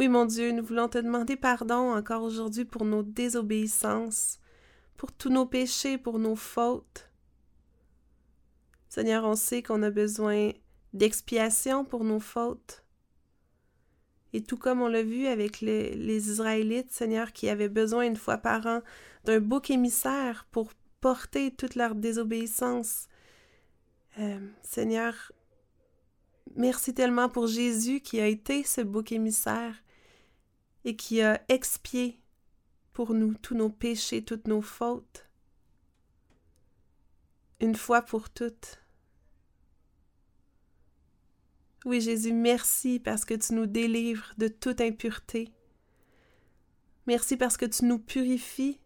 Oui, 0.00 0.08
mon 0.08 0.24
Dieu, 0.24 0.50
nous 0.52 0.64
voulons 0.64 0.88
te 0.88 0.96
demander 0.96 1.36
pardon 1.36 1.92
encore 1.92 2.22
aujourd'hui 2.22 2.64
pour 2.64 2.86
nos 2.86 3.02
désobéissances, 3.02 4.38
pour 4.96 5.12
tous 5.12 5.28
nos 5.28 5.44
péchés, 5.44 5.98
pour 5.98 6.18
nos 6.18 6.36
fautes. 6.36 7.10
Seigneur, 8.88 9.24
on 9.24 9.36
sait 9.36 9.62
qu'on 9.62 9.82
a 9.82 9.90
besoin 9.90 10.52
d'expiation 10.94 11.84
pour 11.84 12.04
nos 12.04 12.18
fautes. 12.18 12.82
Et 14.32 14.42
tout 14.42 14.56
comme 14.56 14.80
on 14.80 14.88
l'a 14.88 15.02
vu 15.02 15.26
avec 15.26 15.60
les, 15.60 16.30
Israélites, 16.30 16.90
Seigneur, 16.90 17.34
qui 17.34 17.50
avaient 17.50 17.68
besoin 17.68 18.06
une 18.06 18.16
fois 18.16 18.38
par 18.38 18.66
an 18.66 18.80
d'un 19.26 19.40
bouc 19.40 19.68
émissaire 19.68 20.46
pour 20.50 20.72
porter 21.02 21.50
toute 21.50 21.74
leur 21.74 21.94
désobéissance. 21.94 23.06
Euh, 24.18 24.40
Seigneur, 24.62 25.30
merci 26.56 26.94
tellement 26.94 27.28
pour 27.28 27.48
Jésus 27.48 28.00
qui 28.00 28.18
a 28.18 28.26
été 28.26 28.64
ce 28.64 28.80
bouc 28.80 29.12
émissaire 29.12 29.74
et 30.84 30.96
qui 30.96 31.22
a 31.22 31.42
expié 31.48 32.20
pour 32.92 33.14
nous 33.14 33.34
tous 33.34 33.54
nos 33.54 33.70
péchés, 33.70 34.24
toutes 34.24 34.48
nos 34.48 34.62
fautes, 34.62 35.26
une 37.60 37.76
fois 37.76 38.02
pour 38.02 38.30
toutes. 38.30 38.82
Oui, 41.84 42.00
Jésus, 42.00 42.32
merci 42.32 43.00
parce 43.00 43.24
que 43.24 43.34
tu 43.34 43.54
nous 43.54 43.66
délivres 43.66 44.34
de 44.36 44.48
toute 44.48 44.80
impureté. 44.80 45.50
Merci 47.06 47.36
parce 47.36 47.56
que 47.56 47.64
tu 47.64 47.86
nous 47.86 47.98
purifies. 47.98 48.78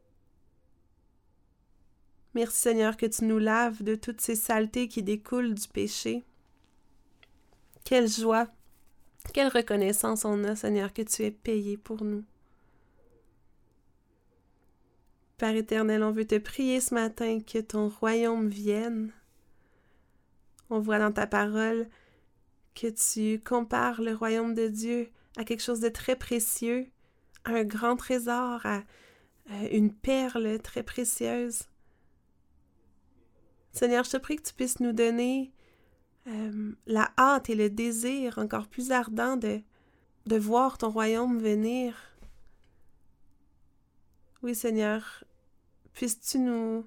Merci 2.34 2.56
Seigneur 2.56 2.96
que 2.96 3.06
tu 3.06 3.24
nous 3.24 3.38
laves 3.38 3.82
de 3.82 3.94
toutes 3.94 4.20
ces 4.20 4.36
saletés 4.36 4.88
qui 4.88 5.02
découlent 5.02 5.54
du 5.54 5.68
péché. 5.68 6.24
Quelle 7.84 8.08
joie, 8.08 8.48
quelle 9.32 9.48
reconnaissance 9.48 10.24
on 10.24 10.44
a, 10.44 10.54
Seigneur, 10.54 10.92
que 10.92 11.02
tu 11.02 11.22
es 11.22 11.30
payé 11.30 11.76
pour 11.76 12.04
nous. 12.04 12.24
Père 15.38 15.56
éternel, 15.56 16.02
on 16.02 16.12
veut 16.12 16.26
te 16.26 16.38
prier 16.38 16.80
ce 16.80 16.94
matin 16.94 17.40
que 17.40 17.58
ton 17.58 17.88
royaume 17.88 18.48
vienne. 18.48 19.12
On 20.70 20.78
voit 20.78 20.98
dans 20.98 21.12
ta 21.12 21.26
parole 21.26 21.88
que 22.74 22.88
tu 22.88 23.40
compares 23.42 24.00
le 24.00 24.14
royaume 24.14 24.54
de 24.54 24.68
Dieu 24.68 25.10
à 25.36 25.44
quelque 25.44 25.62
chose 25.62 25.80
de 25.80 25.88
très 25.88 26.16
précieux, 26.16 26.86
à 27.44 27.52
un 27.52 27.64
grand 27.64 27.96
trésor, 27.96 28.64
à, 28.64 28.82
une 29.70 29.92
perle 29.92 30.58
très 30.60 30.82
précieuse. 30.82 31.64
Seigneur, 33.72 34.04
je 34.04 34.10
te 34.10 34.16
prie 34.16 34.36
que 34.36 34.42
tu 34.42 34.54
puisses 34.54 34.80
nous 34.80 34.92
donner 34.92 35.52
euh, 36.26 36.72
la 36.86 37.12
hâte 37.18 37.50
et 37.50 37.54
le 37.54 37.70
désir 37.70 38.38
encore 38.38 38.66
plus 38.66 38.92
ardent 38.92 39.36
de, 39.36 39.60
de 40.26 40.36
voir 40.36 40.78
ton 40.78 40.90
royaume 40.90 41.38
venir. 41.38 41.96
Oui, 44.42 44.54
Seigneur, 44.54 45.24
puisses-tu 45.92 46.38
nous, 46.38 46.86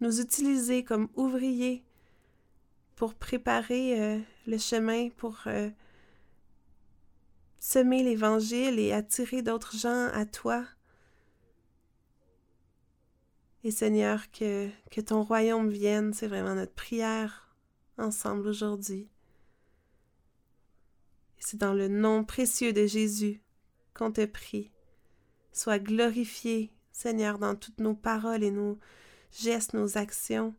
nous 0.00 0.20
utiliser 0.20 0.84
comme 0.84 1.08
ouvriers 1.14 1.84
pour 2.96 3.14
préparer 3.14 4.00
euh, 4.00 4.18
le 4.46 4.58
chemin, 4.58 5.10
pour 5.10 5.38
euh, 5.46 5.70
semer 7.58 8.02
l'Évangile 8.02 8.78
et 8.78 8.92
attirer 8.92 9.42
d'autres 9.42 9.76
gens 9.76 10.08
à 10.12 10.26
toi? 10.26 10.64
Et 13.64 13.72
Seigneur, 13.72 14.30
que, 14.30 14.68
que 14.92 15.00
ton 15.00 15.24
royaume 15.24 15.70
vienne, 15.70 16.12
c'est 16.12 16.28
vraiment 16.28 16.54
notre 16.54 16.74
prière 16.74 17.45
ensemble 17.98 18.48
aujourd'hui. 18.48 19.08
C'est 21.38 21.58
dans 21.58 21.74
le 21.74 21.88
nom 21.88 22.24
précieux 22.24 22.72
de 22.72 22.86
Jésus 22.86 23.40
qu'on 23.94 24.12
te 24.12 24.24
prie. 24.24 24.70
Sois 25.52 25.78
glorifié, 25.78 26.72
Seigneur, 26.92 27.38
dans 27.38 27.54
toutes 27.54 27.80
nos 27.80 27.94
paroles 27.94 28.42
et 28.42 28.50
nos 28.50 28.78
gestes, 29.30 29.74
nos 29.74 29.96
actions. 29.96 30.54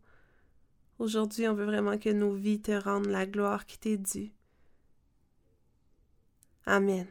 Aujourd'hui, 0.99 1.47
on 1.47 1.53
veut 1.53 1.65
vraiment 1.65 1.97
que 1.97 2.09
nos 2.09 2.33
vies 2.33 2.61
te 2.61 2.71
rendent 2.71 3.07
la 3.07 3.25
gloire 3.25 3.65
qui 3.65 3.77
t'est 3.77 3.97
due. 3.97 4.31
Amen. 6.65 7.07